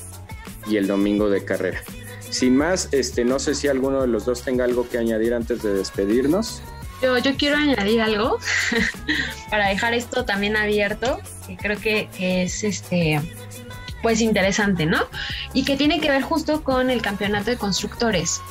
y 0.67 0.77
el 0.77 0.87
domingo 0.87 1.29
de 1.29 1.45
carrera. 1.45 1.83
Sin 2.31 2.57
más, 2.57 2.89
este, 2.93 3.25
no 3.25 3.39
sé 3.39 3.55
si 3.55 3.69
alguno 3.69 4.01
de 4.01 4.09
los 4.09 4.25
dos 4.25 4.43
tenga 4.43 4.65
algo 4.65 4.89
que 4.89 4.99
añadir 4.99 5.35
antes 5.35 5.63
de 5.63 5.75
despedirnos. 5.75 6.63
Yo, 7.03 7.19
yo 7.19 7.37
quiero 7.37 7.57
añadir 7.57 8.01
algo 8.01 8.39
para 9.51 9.69
dejar 9.69 9.93
esto 9.93 10.25
también 10.25 10.57
abierto, 10.57 11.21
que 11.47 11.57
creo 11.57 11.79
que, 11.79 12.09
que 12.17 12.45
es 12.45 12.65
este 12.65 13.21
pues 14.05 14.21
interesante, 14.21 14.85
¿no? 14.85 14.99
Y 15.55 15.65
que 15.65 15.79
tiene 15.79 15.99
que 15.99 16.11
ver 16.11 16.21
justo 16.21 16.63
con 16.63 16.91
el 16.91 17.01
campeonato 17.01 17.51
de 17.51 17.57
constructores. 17.57 18.43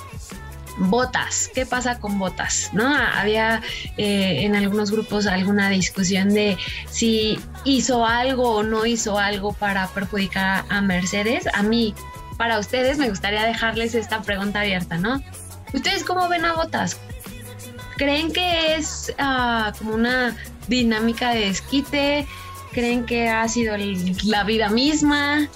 Botas, 0.79 1.51
¿qué 1.53 1.67
pasa 1.67 1.99
con 1.99 2.17
botas? 2.17 2.71
¿No? 2.73 2.87
Había 2.87 3.61
eh, 3.97 4.45
en 4.45 4.55
algunos 4.55 4.89
grupos 4.89 5.27
alguna 5.27 5.69
discusión 5.69 6.33
de 6.33 6.57
si 6.89 7.39
hizo 7.65 8.03
algo 8.03 8.55
o 8.55 8.63
no 8.63 8.87
hizo 8.87 9.19
algo 9.19 9.53
para 9.53 9.87
perjudicar 9.89 10.65
a 10.69 10.81
Mercedes. 10.81 11.45
A 11.53 11.61
mí, 11.61 11.93
para 12.35 12.57
ustedes, 12.57 12.97
me 12.97 13.09
gustaría 13.09 13.43
dejarles 13.43 13.93
esta 13.93 14.23
pregunta 14.23 14.61
abierta, 14.61 14.97
¿no? 14.97 15.21
¿Ustedes 15.71 16.03
cómo 16.03 16.29
ven 16.29 16.45
a 16.45 16.53
botas? 16.53 16.97
¿Creen 17.97 18.33
que 18.33 18.73
es 18.75 19.13
ah, 19.19 19.71
como 19.77 19.93
una 19.93 20.35
dinámica 20.67 21.29
de 21.29 21.41
desquite? 21.41 22.25
¿Creen 22.73 23.05
que 23.05 23.29
ha 23.29 23.47
sido 23.47 23.75
la 24.25 24.43
vida 24.43 24.69
misma? 24.69 25.47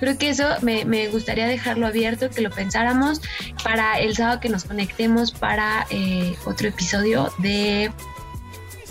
Creo 0.00 0.18
que 0.18 0.28
eso 0.28 0.44
me, 0.62 1.08
gustaría 1.08 1.46
dejarlo 1.46 1.86
abierto, 1.86 2.30
que 2.30 2.42
lo 2.42 2.50
pensáramos 2.50 3.20
para 3.62 3.98
el 3.98 4.14
sábado 4.14 4.40
que 4.40 4.48
nos 4.48 4.64
conectemos 4.64 5.32
para 5.32 5.86
eh, 5.90 6.36
otro 6.44 6.68
episodio 6.68 7.32
de, 7.38 7.90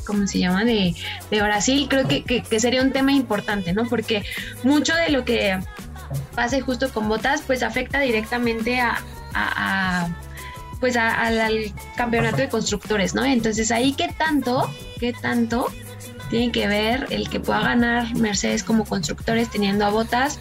¿cómo 0.05 0.25
se 0.27 0.39
llama? 0.39 0.63
De, 0.63 0.95
Brasil. 1.29 1.88
Creo 1.89 2.07
que, 2.07 2.59
sería 2.59 2.81
un 2.81 2.91
tema 2.91 3.11
importante, 3.11 3.73
¿no? 3.73 3.85
Porque 3.85 4.23
mucho 4.63 4.95
de 4.95 5.09
lo 5.09 5.25
que 5.25 5.59
pase 6.35 6.61
justo 6.61 6.91
con 6.91 7.07
botas, 7.07 7.41
pues 7.45 7.61
afecta 7.61 7.99
directamente 7.99 8.79
a, 8.79 10.15
pues 10.79 10.97
al 10.97 11.73
campeonato 11.95 12.38
de 12.38 12.49
constructores, 12.49 13.13
¿no? 13.13 13.23
Entonces 13.25 13.71
ahí 13.71 13.93
qué 13.93 14.09
tanto, 14.17 14.69
qué 14.99 15.13
tanto 15.13 15.67
tiene 16.29 16.51
que 16.51 16.67
ver 16.67 17.07
el 17.09 17.29
que 17.29 17.39
pueda 17.39 17.61
ganar 17.61 18.15
Mercedes 18.15 18.63
como 18.63 18.85
constructores 18.85 19.49
teniendo 19.49 19.85
a 19.85 19.89
botas 19.89 20.39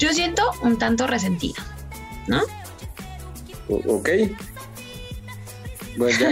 yo 0.00 0.14
siento 0.14 0.42
un 0.62 0.78
tanto 0.78 1.06
resentido, 1.06 1.62
¿no? 2.26 2.40
ok. 3.68 4.08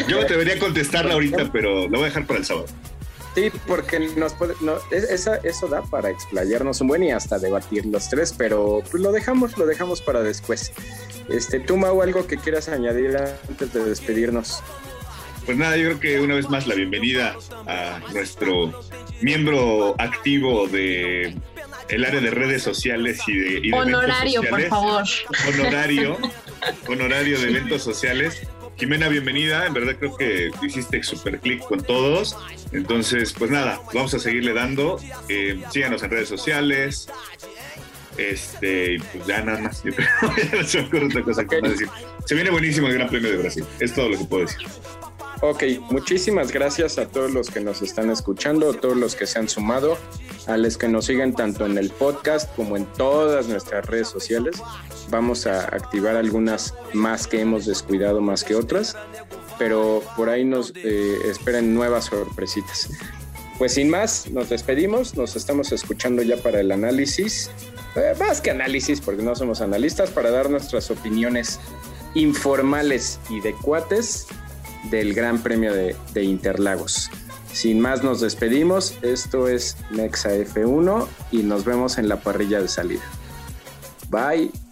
Yo 0.08 0.24
debería 0.24 0.58
contestarla 0.58 1.12
ahorita, 1.12 1.52
pero 1.52 1.82
lo 1.82 1.90
voy 1.90 2.02
a 2.02 2.04
dejar 2.04 2.26
para 2.26 2.38
el 2.38 2.46
sábado. 2.46 2.66
Sí, 3.34 3.52
porque 3.66 4.00
nos 4.16 4.32
puede, 4.32 4.54
no, 4.62 4.76
esa, 4.90 5.36
eso 5.36 5.68
da 5.68 5.82
para 5.82 6.08
explayarnos 6.08 6.80
un 6.80 6.88
buen 6.88 7.02
y 7.02 7.12
hasta 7.12 7.38
debatir 7.38 7.84
los 7.84 8.08
tres, 8.08 8.34
pero 8.36 8.82
pues 8.90 9.02
lo 9.02 9.12
dejamos, 9.12 9.58
lo 9.58 9.66
dejamos 9.66 10.00
para 10.00 10.22
después. 10.22 10.72
Este, 11.28 11.60
tú, 11.60 11.76
Mau, 11.76 12.00
algo 12.00 12.26
que 12.26 12.38
quieras 12.38 12.70
añadir 12.70 13.18
antes 13.48 13.72
de 13.74 13.84
despedirnos. 13.84 14.62
Pues 15.48 15.56
nada, 15.56 15.78
yo 15.78 15.84
creo 15.86 16.00
que 16.00 16.20
una 16.20 16.34
vez 16.34 16.50
más 16.50 16.66
la 16.66 16.74
bienvenida 16.74 17.34
a 17.66 18.00
nuestro 18.12 18.84
miembro 19.22 19.94
activo 19.98 20.68
de 20.68 21.34
el 21.88 22.04
área 22.04 22.20
de 22.20 22.30
redes 22.30 22.62
sociales 22.62 23.18
y 23.26 23.70
de, 23.70 23.72
honorario, 23.72 24.42
por 24.42 24.60
favor. 24.64 25.04
Honorario, 25.48 26.18
honorario 26.86 27.40
de 27.40 27.48
eventos 27.48 27.82
sociales. 27.82 28.46
Jimena, 28.76 29.08
bienvenida. 29.08 29.66
En 29.66 29.72
verdad 29.72 29.96
creo 29.98 30.18
que 30.18 30.50
hiciste 30.60 31.02
super 31.02 31.40
clic 31.40 31.62
con 31.62 31.82
todos. 31.82 32.36
Entonces, 32.72 33.32
pues 33.32 33.50
nada, 33.50 33.80
vamos 33.94 34.12
a 34.12 34.18
seguirle 34.18 34.52
dando. 34.52 35.00
Eh, 35.30 35.62
síganos 35.70 36.02
en 36.02 36.10
redes 36.10 36.28
sociales. 36.28 37.08
Este, 38.18 38.98
pues 39.14 39.26
ya 39.26 39.40
nada 39.40 39.60
más. 39.60 39.82
se 40.66 42.34
viene 42.34 42.50
buenísimo 42.50 42.88
el 42.88 42.92
Gran 42.92 43.08
Premio 43.08 43.30
de 43.30 43.38
Brasil. 43.38 43.64
Es 43.80 43.94
todo 43.94 44.10
lo 44.10 44.18
que 44.18 44.24
puedo 44.26 44.44
decir. 44.44 44.68
Ok, 45.40 45.62
muchísimas 45.90 46.50
gracias 46.50 46.98
a 46.98 47.06
todos 47.06 47.30
los 47.30 47.48
que 47.48 47.60
nos 47.60 47.80
están 47.80 48.10
escuchando, 48.10 48.70
a 48.70 48.72
todos 48.72 48.96
los 48.96 49.14
que 49.14 49.24
se 49.24 49.38
han 49.38 49.48
sumado, 49.48 49.96
a 50.48 50.56
los 50.56 50.76
que 50.76 50.88
nos 50.88 51.04
siguen 51.04 51.32
tanto 51.32 51.64
en 51.64 51.78
el 51.78 51.90
podcast 51.90 52.52
como 52.56 52.76
en 52.76 52.84
todas 52.94 53.46
nuestras 53.46 53.86
redes 53.86 54.08
sociales. 54.08 54.60
Vamos 55.10 55.46
a 55.46 55.60
activar 55.60 56.16
algunas 56.16 56.74
más 56.92 57.28
que 57.28 57.40
hemos 57.40 57.66
descuidado 57.66 58.20
más 58.20 58.42
que 58.42 58.56
otras, 58.56 58.96
pero 59.60 60.02
por 60.16 60.28
ahí 60.28 60.44
nos 60.44 60.72
eh, 60.74 61.18
esperan 61.30 61.72
nuevas 61.72 62.06
sorpresitas. 62.06 62.90
Pues 63.58 63.74
sin 63.74 63.90
más, 63.90 64.28
nos 64.32 64.48
despedimos, 64.48 65.16
nos 65.16 65.36
estamos 65.36 65.70
escuchando 65.70 66.20
ya 66.22 66.36
para 66.38 66.58
el 66.58 66.72
análisis, 66.72 67.48
eh, 67.94 68.12
más 68.18 68.40
que 68.40 68.50
análisis 68.50 69.00
porque 69.00 69.22
no 69.22 69.36
somos 69.36 69.60
analistas, 69.60 70.10
para 70.10 70.32
dar 70.32 70.50
nuestras 70.50 70.90
opiniones 70.90 71.60
informales 72.14 73.20
y 73.30 73.40
de 73.40 73.52
del 74.90 75.14
Gran 75.14 75.42
Premio 75.42 75.72
de, 75.72 76.22
Interlagos. 76.22 77.10
Sin 77.52 77.80
más 77.80 78.02
nos 78.02 78.20
despedimos, 78.20 78.94
esto 79.02 79.48
es 79.48 79.76
Nexa 79.90 80.34
F1 80.34 81.06
y 81.32 81.38
nos 81.38 81.64
vemos 81.64 81.98
en 81.98 82.08
la 82.08 82.20
parrilla 82.20 82.60
de 82.60 82.68
salida. 82.68 83.02
Bye. 84.10 84.67